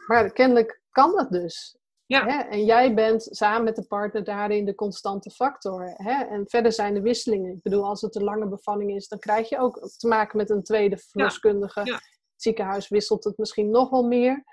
[0.07, 1.77] Maar kennelijk kan dat dus.
[2.09, 2.25] Ja.
[2.25, 2.37] Hè?
[2.39, 5.93] En jij bent samen met de partner daarin de constante factor.
[5.95, 6.23] Hè?
[6.23, 7.51] En verder zijn de wisselingen.
[7.55, 10.49] Ik bedoel, als het een lange bevalling is, dan krijg je ook te maken met
[10.49, 11.81] een tweede verloskundige.
[11.83, 11.93] Ja.
[11.93, 12.03] Het
[12.35, 14.43] ziekenhuis wisselt het misschien nog wel meer.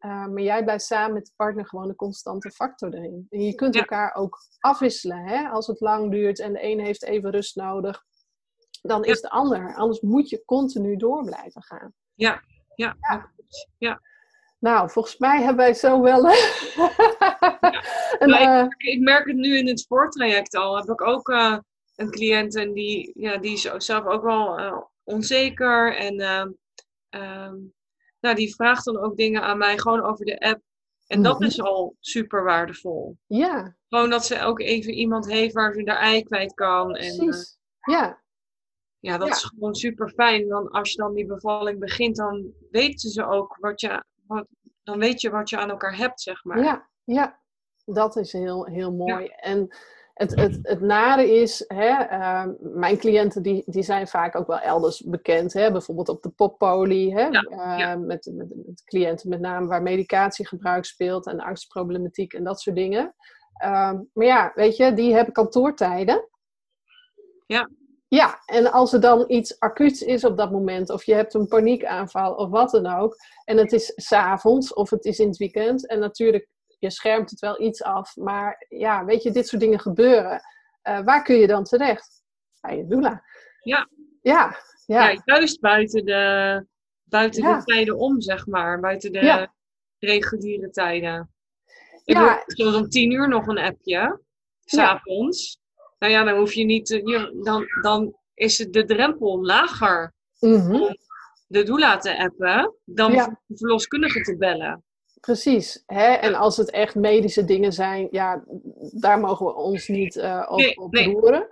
[0.00, 3.26] Uh, maar jij blijft samen met de partner gewoon een constante factor erin.
[3.30, 3.80] En je kunt Ja.
[3.80, 5.24] elkaar ook afwisselen.
[5.24, 5.48] Hè?
[5.48, 8.04] Als het lang duurt en de een heeft even rust nodig,
[8.82, 9.10] dan Ja.
[9.12, 9.74] is de ander.
[9.74, 11.94] Anders moet je continu door blijven gaan.
[12.14, 12.42] ja,
[12.74, 12.96] Ja.
[13.78, 14.00] ja.
[14.66, 16.24] Nou, volgens mij hebben wij zo wel.
[18.18, 20.76] een, Nou, eh, Ik merk het nu in het voortraject al.
[20.76, 21.56] Heb ik ook eh,
[21.96, 25.96] een cliënt en die, ja, die is zelf ook wel eh, onzeker.
[25.96, 26.50] En ehm,
[27.08, 27.54] ehm,
[28.20, 30.60] nou, die vraagt dan ook dingen aan mij gewoon over de app.
[31.06, 31.48] En dat Mhm.
[31.48, 33.16] is al super waardevol.
[33.26, 36.94] Ja, Gewoon dat ze ook even iemand heeft waar ze haar ei kwijt kan.
[36.96, 37.58] En eh, precies.
[37.80, 38.22] Ja,
[38.98, 39.34] ja, dat Ja.
[39.34, 40.48] is gewoon super fijn.
[40.48, 44.46] Dan als je dan die bevalling begint, dan weten ze ook wat je, wat,
[44.86, 46.58] dan weet je wat je aan elkaar hebt, zeg maar.
[46.62, 47.40] Ja, ja,
[47.84, 49.26] dat is heel, heel mooi.
[49.26, 49.68] En
[50.14, 54.58] het, het, het nare is, hè, ehm, mijn cliënten die, die zijn vaak ook wel
[54.58, 55.52] elders bekend.
[55.52, 57.96] Hè, bijvoorbeeld op de poppolie, hè, Ja, eh, ja.
[57.96, 63.14] Met, met, met cliënten met name waar medicatiegebruik speelt en angstproblematiek en dat soort dingen.
[63.52, 66.28] Ehm, maar ja, weet je, die hebben kantoortijden.
[67.46, 67.68] Ja.
[68.08, 71.46] Ja, en als er dan iets acuuts is op dat moment, of je hebt een
[71.48, 75.86] paniekaanval of wat dan ook, en het is s'avonds of het is in het weekend,
[75.86, 76.48] en natuurlijk,
[76.78, 80.40] je schermt het wel iets af, maar ja, weet je, dit soort dingen gebeuren.
[80.82, 82.22] Eh, waar kun je dan terecht?
[82.60, 83.22] Bij je doula.
[83.62, 83.88] Ja.
[84.22, 86.66] Ja, ja, Ja, juist buiten de,
[87.04, 87.56] buiten Ja.
[87.58, 88.80] de tijden om, zeg maar.
[88.80, 89.54] Buiten de Ja.
[89.98, 91.30] reguliere tijden.
[92.04, 92.42] Ik Ja.
[92.46, 94.20] Zoals om tien uur nog een appje,
[94.64, 95.60] s'avonds.
[95.98, 100.14] Nou ja, dan hoef je niet, te- je, dan, dan is het de drempel lager
[100.40, 100.92] Mhm,
[101.46, 103.40] de doula te appen dan Ja.
[103.46, 104.84] de verloskundige te bellen.
[105.20, 105.82] precies.
[105.86, 106.06] Hè?
[106.12, 108.44] En als het echt medische dingen zijn, ja,
[108.92, 111.12] daar mogen we ons niet eh, op, Nee, op nee.
[111.12, 111.46] roeren.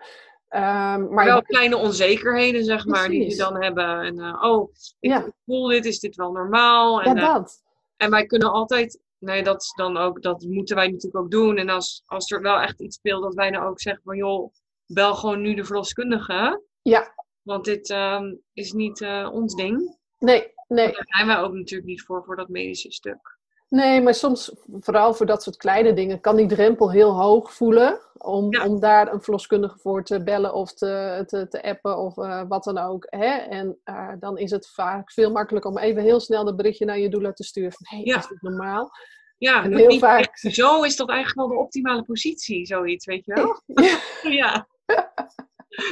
[1.11, 4.01] Maar wel kleine onzekerheden, zeg maar, die ze dan hebben.
[4.01, 4.70] En eh, oh,
[5.01, 5.26] ik Ja.
[5.47, 7.01] voel dit, is dit wel normaal?
[7.03, 7.62] ja, En, eh, dat.
[7.97, 11.57] En wij kunnen altijd, nee, dat is dan ook, dat moeten wij natuurlijk ook doen.
[11.57, 14.53] En als, als er wel echt iets speelt, dat wij dan ook zeggen van joh,
[14.87, 16.62] bel gewoon nu de verloskundige.
[16.83, 17.14] Ja.
[17.43, 19.99] Want dit ehm, is niet eh, ons ding.
[20.18, 20.93] Nee, nee.
[20.93, 23.33] Daar zijn wij ook natuurlijk niet voor, voor dat medische stuk.
[23.68, 28.01] Nee, maar soms, vooral voor dat soort kleine dingen, kan die drempel heel hoog voelen.
[28.18, 28.66] Om, Ja.
[28.66, 32.64] om daar een verloskundige voor te bellen of te, te, te appen of eh, wat
[32.64, 33.07] dan ook.
[33.11, 33.27] Hè?
[33.37, 36.99] En eh, dan is het vaak veel makkelijker om even heel snel dat berichtje naar
[36.99, 37.72] je doula te sturen.
[37.72, 38.16] Van, Ja.
[38.18, 38.91] is dit normaal?
[39.39, 43.24] Ja, En heel niet- vaak- zo is dat eigenlijk wel de optimale positie, zoiets, weet
[43.24, 43.62] je wel?
[44.41, 44.68] ja.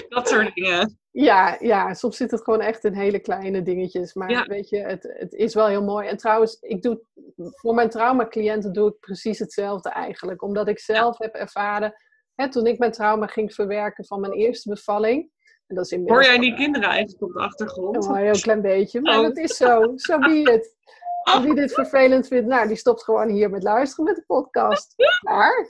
[0.09, 0.99] Dat soort dingen.
[1.11, 4.15] Ja, ja, soms zit het gewoon echt in hele kleine dingetjes.
[4.15, 4.45] Maar Ja.
[4.45, 6.09] weet je, het, het is wel heel mooi.
[6.09, 7.03] En trouwens, ik doe,
[7.37, 10.43] voor mijn trauma-cliënten doe ik precies hetzelfde eigenlijk.
[10.43, 11.95] Omdat ik zelf heb ervaren,
[12.35, 15.31] hè, toen ik mijn trauma ging verwerken van mijn eerste bevalling.
[15.67, 18.05] En dat is Hoor jij die kinderen eigenlijk op de achtergrond?
[18.07, 19.23] een heel klein beetje, maar Oh.
[19.23, 19.93] dat is zo.
[19.97, 20.77] Zo be it.
[21.23, 24.95] En wie dit vervelend vindt, nou, die stopt gewoon hier met luisteren met de podcast.
[25.21, 25.69] Klaar.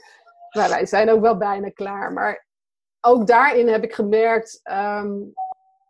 [0.53, 2.13] Maar wij zijn ook wel bijna klaar.
[2.13, 2.45] Maar
[3.01, 5.11] ook daarin heb ik gemerkt, ehm,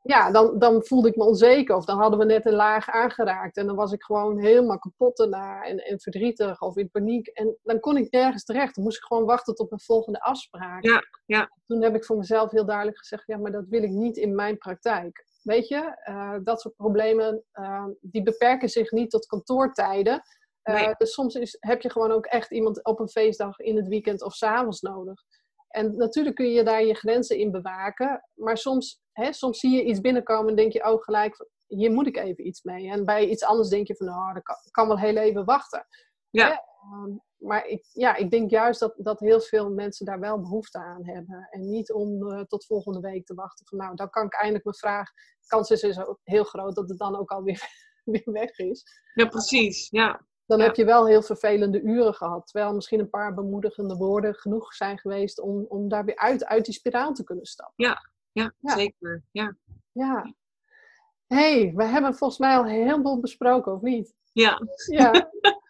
[0.01, 1.75] ja, dan, dan voelde ik me onzeker.
[1.75, 3.57] Of dan hadden we net een laag aangeraakt.
[3.57, 7.27] En dan was ik gewoon helemaal kapot daarna en, en verdrietig of in paniek.
[7.27, 8.75] En dan kon ik nergens terecht.
[8.75, 10.83] Dan moest ik gewoon wachten tot mijn volgende afspraak.
[10.83, 11.49] Ja, ja.
[11.65, 14.35] Toen heb ik voor mezelf heel duidelijk gezegd, ja, maar dat wil ik niet in
[14.35, 15.25] mijn praktijk.
[15.43, 20.21] Weet je, eh, dat soort problemen, eh, die beperken zich niet tot kantoortijden.
[20.61, 20.95] Eh, Nee.
[20.97, 24.23] Dus soms is, heb je gewoon ook echt iemand op een feestdag in het weekend
[24.23, 25.21] of s'avonds nodig.
[25.67, 28.29] En natuurlijk kun je daar je grenzen in bewaken.
[28.33, 32.07] Maar soms, hè, soms zie je iets binnenkomen en denk je, oh gelijk, hier moet
[32.07, 32.89] ik even iets mee.
[32.89, 35.87] En bij iets anders denk je van, nou, dat kan, kan wel heel even wachten.
[36.29, 36.47] Ja.
[36.47, 36.55] Hè?
[37.43, 41.05] Maar ik, ja, ik denk juist dat, dat heel veel mensen daar wel behoefte aan
[41.05, 41.47] hebben.
[41.49, 44.63] En niet om eh, tot volgende week te wachten van, nou, dan kan ik eindelijk
[44.63, 45.13] mijn vraag.
[45.13, 47.61] De kans is dus heel groot dat het dan ook alweer
[48.03, 48.83] weer weg is.
[49.13, 49.89] Ja, precies.
[49.89, 50.65] Ja, Dan Ja.
[50.65, 52.47] heb je wel heel vervelende uren gehad.
[52.47, 56.65] Terwijl misschien een paar bemoedigende woorden genoeg zijn geweest om, om daar weer uit, uit
[56.65, 57.85] die spiraal te kunnen stappen.
[57.85, 58.53] ja, Ja.
[58.75, 59.23] zeker.
[59.31, 59.55] Ja.
[59.91, 60.33] Ja.
[61.27, 64.13] hey, we hebben volgens mij al heel veel besproken, of niet?
[64.31, 64.59] ja.
[64.85, 65.11] Ja.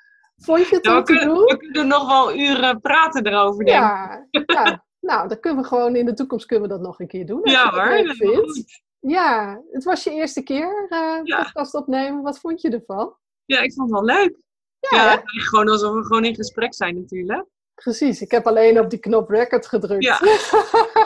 [0.44, 1.46] Vond je het Nou, we, te kunnen, doen?
[1.46, 3.78] we kunnen nog wel uren praten erover, denk.
[3.78, 4.86] Ja, ja.
[5.00, 7.40] Nou, dan kunnen we gewoon in de toekomst kunnen we dat nog een keer doen.
[7.44, 8.82] Ja hoor, vindt.
[9.00, 11.44] Ja, het was je eerste keer eh Ja.
[11.44, 12.22] podcast opnemen.
[12.22, 13.16] Wat vond je ervan?
[13.46, 14.38] Ja, ik vond het wel leuk.
[14.80, 17.46] Ja, Ja, gewoon alsof we gewoon in gesprek zijn natuurlijk.
[17.76, 18.22] precies.
[18.22, 20.04] Ik heb alleen op die knop record gedrukt.
[20.04, 20.20] Ja.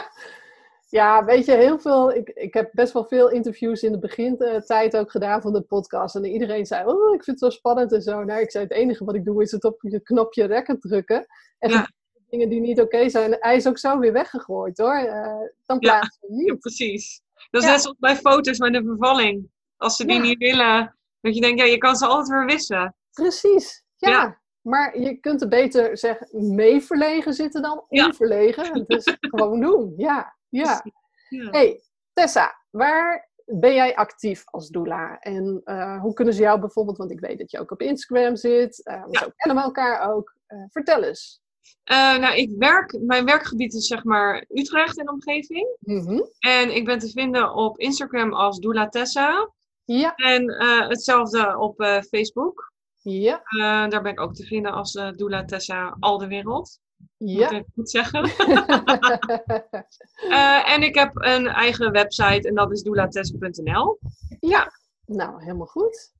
[0.90, 2.12] Ja, weet je, heel veel.
[2.14, 6.14] Ik, ik heb best wel veel interviews in de begintijd ook gedaan van de podcast.
[6.14, 8.24] En iedereen zei: Oh, ik vind het wel spannend en zo.
[8.24, 11.26] Nou, ik zei: Het enige wat ik doe is het op je knopje record drukken.
[11.58, 11.90] En Ja.
[12.28, 14.94] dingen die niet oké zijn, hij is ook zo weer weggegooid hoor.
[14.94, 15.24] Eh,
[15.66, 15.98] dan Ja.
[15.98, 16.58] plaats je Ja, niet.
[16.60, 17.22] precies.
[17.50, 19.50] Dat is net zoals bij foto's met de bevalling.
[19.76, 22.94] Als ze die niet willen, dat je denkt, ja, je kan ze altijd weer wissen.
[23.12, 24.40] Precies, ja.
[24.60, 28.84] Maar je kunt er beter zeggen mee verlegen zitten dan onverlegen.
[28.86, 30.36] Dus gewoon doen, ja.
[30.48, 30.82] Ja.
[31.28, 31.50] Ja.
[31.50, 31.82] hey,
[32.12, 35.18] Tessa, waar ben jij actief als doula?
[35.18, 38.36] En eh, hoe kunnen ze jou bijvoorbeeld, want ik weet dat je ook op Instagram
[38.36, 39.20] zit, eh, Ja.
[39.20, 40.36] zo kennen we elkaar ook.
[40.46, 41.40] Eh, vertel eens.
[41.84, 45.76] Nou, ik werk, mijn werkgebied is zeg maar Utrecht en omgeving.
[45.80, 46.20] Mhm.
[46.38, 49.50] En ik ben te vinden op Instagram als Doula Tessa.
[49.84, 50.52] Ja, En
[50.88, 52.72] hetzelfde op Facebook.
[53.02, 53.42] ja,
[53.88, 56.78] daar ben ik ook te vinden als Doula Tessa Aldewereld.
[56.78, 56.78] Moet
[57.16, 57.50] ja.
[57.50, 58.22] ik goed zeggen.
[60.28, 63.98] Eh, en ik heb een eigen website en dat is doulatessa.nl.
[64.40, 64.72] ja,
[65.06, 66.12] nou helemaal goed.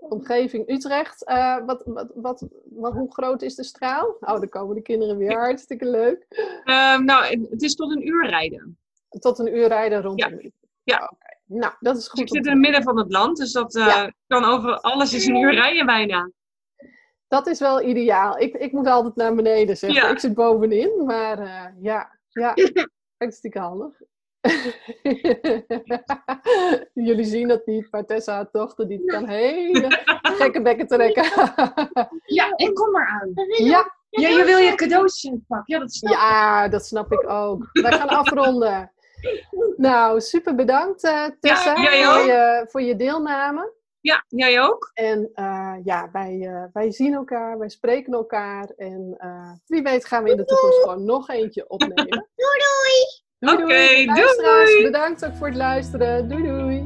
[0.00, 1.24] Omgeving Utrecht.
[1.24, 4.06] Eh, wat, wat, wat, wat, hoe groot is de straal?
[4.20, 5.38] Oh, daar komen de kinderen weer.
[5.38, 6.26] Hartstikke leuk.
[6.64, 8.78] Ehm, nou, het is tot een uur rijden.
[9.08, 10.34] Tot een uur rijden rondom Ja.
[10.36, 10.54] Utrecht.
[10.82, 11.10] Ja.
[11.12, 11.36] Oké.
[11.46, 12.20] Nou, dat is Dus goed.
[12.20, 14.12] ik zit in het midden van het land, dus dat eh, Ja.
[14.26, 16.30] kan over alles is een uur rijden bijna.
[17.34, 18.38] Dat is wel ideaal.
[18.38, 20.02] Ik, ik moet altijd naar beneden zeggen.
[20.02, 20.10] Ja.
[20.10, 22.54] Ik zit bovenin, maar eh, ja, ja,
[23.18, 23.92] hartstikke handig.
[27.08, 30.02] Jullie zien dat niet, maar Tessa, haar dochter, die kan hele
[30.38, 31.24] gekke bekken trekken.
[32.24, 33.32] Ja, ik kom maar aan.
[33.64, 35.74] Ja, Ja, je wil je cadeautje pakken.
[35.74, 36.18] Ja, dat snap ik.
[36.18, 37.68] ja, dat snap ik ook.
[37.72, 38.92] Wij gaan afronden.
[39.76, 43.72] Nou, super bedankt eh, Tessa voor, je, voor je deelname.
[44.04, 44.90] Ja, jij ook?
[44.94, 48.68] En eh, ja, wij, eh, wij zien elkaar, wij spreken elkaar.
[48.76, 52.28] En eh, wie weet gaan we in de toekomst gewoon nog eentje opnemen.
[52.36, 52.58] Doei
[53.38, 53.54] doei!
[53.54, 54.04] Oké,
[54.42, 54.82] doei.
[54.82, 56.28] Bedankt ook voor het luisteren.
[56.28, 56.82] Doei doei.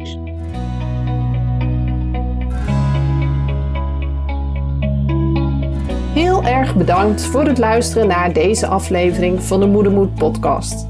[6.14, 10.86] Heel erg bedankt voor het luisteren naar deze aflevering van de Moedermoed podcast.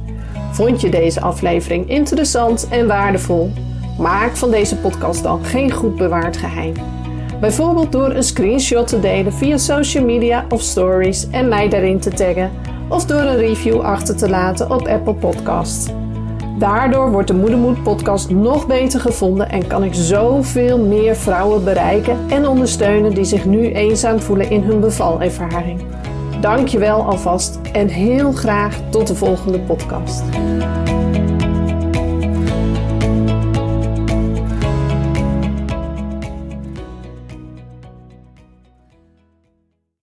[0.53, 3.68] Vond je deze aflevering interessant en waardevol?
[3.99, 6.75] Maak van deze podcast dan geen goed bewaard geheim.
[7.41, 12.11] Bijvoorbeeld door een screenshot te delen via social media of stories en mij daarin te
[12.11, 12.51] taggen,
[12.89, 15.91] of door een review achter te laten op Apple Podcasts.
[16.59, 22.19] Daardoor wordt de Moedermoed podcast nog beter gevonden en kan ik zoveel meer vrouwen bereiken
[22.29, 25.81] en ondersteunen die zich nu eenzaam voelen in hun bevalervaring.
[26.41, 30.23] Dankjewel alvast en heel graag tot de volgende podcast.